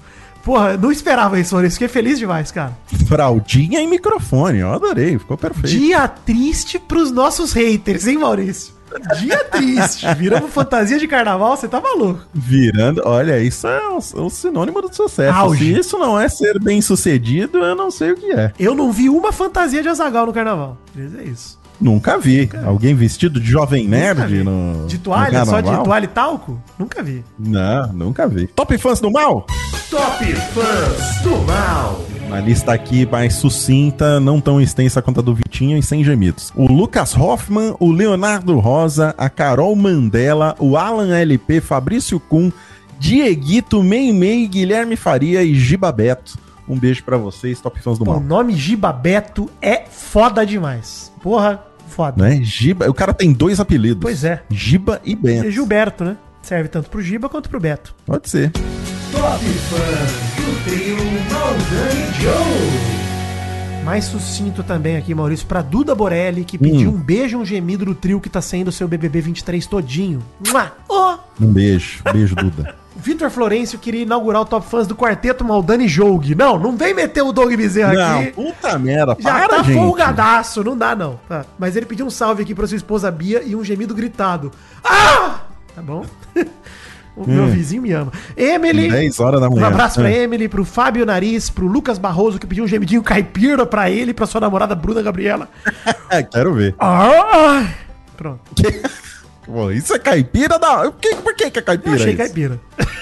[0.44, 1.80] Porra, não esperava isso, Maurício.
[1.80, 2.78] Fiquei feliz demais, cara.
[3.08, 5.70] Fraldinha e microfone, eu adorei, ficou perfeito.
[5.70, 8.74] Dia triste pros nossos haters, hein, Maurício?
[9.20, 10.06] Dia triste.
[10.16, 12.22] Viramos fantasia de carnaval, você tá maluco.
[12.34, 15.38] Virando, olha, isso é o, o sinônimo do sucesso.
[15.38, 15.74] Auge.
[15.74, 18.52] Se isso não é ser bem sucedido, eu não sei o que é.
[18.60, 20.78] Eu não vi uma fantasia de Azagal no carnaval.
[20.94, 21.63] Dizer isso.
[21.80, 22.50] Nunca vi.
[22.66, 24.44] Alguém vestido de jovem Nunca nerd vi.
[24.44, 24.88] no.
[24.88, 26.62] De no toalha, só de toalha e talco?
[26.78, 27.24] Nunca vi.
[27.38, 28.48] Não, nunca vi.
[28.48, 29.46] Top fãs do mal?
[29.90, 32.04] Top Fãs do Mal.
[32.26, 36.52] Uma lista aqui mais sucinta, não tão extensa quanto a do Vitinho e sem gemidos.
[36.56, 42.50] O Lucas Hoffman, o Leonardo Rosa, a Carol Mandela, o Alan LP, Fabrício Kuhn,
[43.00, 46.40] Dieguito, Meimei, Guilherme Faria e Giba Beto.
[46.68, 48.20] Um beijo pra vocês, top fãs do O mal.
[48.20, 51.12] nome Giba Beto é foda demais.
[51.22, 52.24] Porra, foda.
[52.24, 52.40] Né?
[52.42, 54.02] Giba, o cara tem dois apelidos.
[54.02, 54.42] Pois é.
[54.50, 55.52] Giba e É Bento.
[55.52, 56.18] Gilberto, né?
[56.42, 57.94] Serve tanto pro Giba quanto pro Beto.
[58.06, 58.52] Pode ser.
[58.52, 60.98] Top Fãs do trio
[61.32, 62.94] Maldani Joe.
[63.86, 66.94] Mais sucinto também aqui, Maurício, pra Duda Borelli, que pediu Hum.
[66.96, 70.22] um beijo, um gemido do trio que tá saindo o seu BBB 23 todinho.
[70.48, 70.72] Mua!
[70.88, 71.18] Ó!
[71.42, 72.02] Um beijo.
[72.14, 72.76] Beijo, Duda.
[72.96, 76.36] Vitor Florencio queria inaugurar o Top Fãs do Quarteto Maldani Joug.
[76.36, 78.32] Não, não vem meter o Doug Bezerra Não, aqui.
[78.32, 79.18] puta merda.
[79.20, 79.76] Já para, tá gente.
[79.78, 81.20] folgadaço, não dá não.
[81.28, 81.46] Tá.
[81.58, 84.52] Mas ele pediu um salve aqui pra sua esposa Bia e um gemido gritado.
[84.84, 85.40] Ah!
[85.76, 86.06] Tá bom?
[87.18, 87.50] o meu Hum.
[87.50, 88.12] vizinho me ama.
[88.38, 88.90] Emily.
[88.90, 89.68] 10 horas da Um manhã.
[89.68, 90.24] abraço pra É.
[90.24, 94.26] Emily, pro Fábio Nariz, pro Lucas Barroso, que pediu um gemidinho caipira pra ele pra
[94.28, 95.50] sua namorada Bruna Gabriela.
[96.10, 96.76] É, quero ver.
[96.80, 97.66] Ah!
[98.16, 98.40] Pronto.
[99.46, 100.58] Pô, isso é caipira?
[100.60, 100.92] Não.
[100.92, 101.96] Por que, por que, que é Eu caipira?
[101.96, 102.18] achei isso?
[102.18, 102.60] caipira.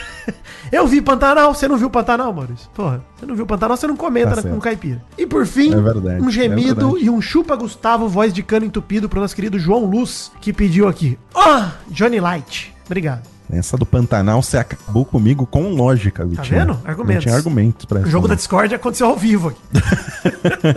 [0.71, 2.69] Eu vi Pantanal, você não viu Pantanal, Maurício?
[2.73, 5.03] Porra, você não viu Pantanal, você não comenta Tá com caipira.
[5.17, 8.65] E por fim, É verdade, um gemido é e um chupa Gustavo, voz de cano
[8.65, 11.19] entupido pro nosso querido João Luz, que pediu aqui.
[11.35, 12.73] Ah, Johnny Light.
[12.85, 13.27] Obrigado.
[13.51, 16.59] Essa do Pantanal você acabou comigo com lógica, Vitinho.
[16.59, 16.67] vendo?
[16.73, 17.23] Não Argumentos.
[17.23, 19.59] tinha argumentos pra O jogo da Discord aconteceu ao vivo aqui.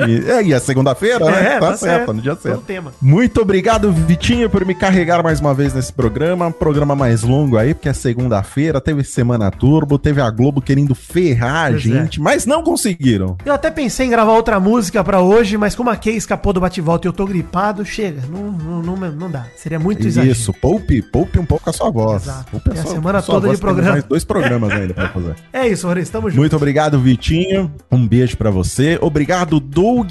[0.09, 1.59] E, é, e a segunda-feira, né?
[1.59, 2.61] Tá, certo, no dia certo.
[2.63, 2.93] tema.
[3.01, 6.47] Muito obrigado, Vitinho, por me carregar mais uma vez nesse programa.
[6.47, 10.95] Um programa mais longo aí, porque é segunda-feira, teve Semana Turbo, teve a Globo querendo
[10.95, 11.89] ferrar a Pois é.
[11.89, 13.37] gente, mas não conseguiram.
[13.45, 16.61] Eu até pensei em gravar outra música pra hoje, mas como a Kay escapou do
[16.61, 19.47] bate-volta e eu tô gripado, chega, não, não, não, não dá.
[19.57, 20.33] Seria muito exagero.
[20.33, 22.23] Isso, poupe, poupe um pouco a sua voz.
[22.25, 22.61] Exato.
[22.75, 23.93] É a semana toda de programa.
[23.93, 25.35] Mais dois programas ainda pra fazer.
[25.53, 26.39] É isso, Maurício, tamo junto.
[26.41, 27.73] Muito obrigado, Vitinho.
[27.91, 28.99] Um beijo pra você.
[29.01, 30.11] Obrigado, Doug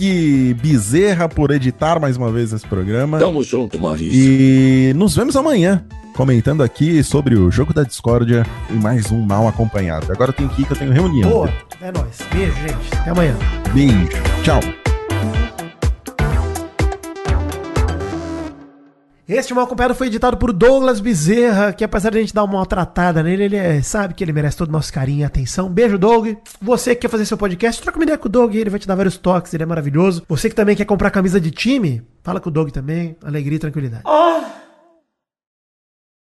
[0.62, 3.20] Bezerra, por editar mais uma vez esse programa.
[3.20, 4.12] Tamo junto, Maurício.
[4.14, 5.84] E nos vemos amanhã,
[6.16, 10.12] comentando aqui sobre o jogo da discórdia e mais um mal acompanhado.
[10.12, 11.30] Agora eu tenho que ir, que eu tenho reunião.
[11.30, 11.50] Boa,
[11.82, 12.18] é nóis.
[12.34, 13.00] Beijo, gente.
[13.00, 13.36] Até amanhã.
[13.74, 14.08] Beijo.
[14.44, 14.83] Tchau.
[19.28, 22.58] Este Mal Acompanhado foi editado por Douglas Bezerra, que apesar de a gente dar uma
[22.58, 25.70] maltratada nele, ele é- sabe que ele merece todo o nosso carinho e atenção.
[25.70, 26.36] Beijo, Doug.
[26.62, 28.88] Você que quer fazer seu podcast, troca uma ideia com o Doug, ele vai te
[28.88, 30.24] dar vários toques, ele é maravilhoso.
[30.28, 33.16] Você que também quer comprar camisa de time, fala com o Doug também.
[33.24, 34.04] Alegria e tranquilidade.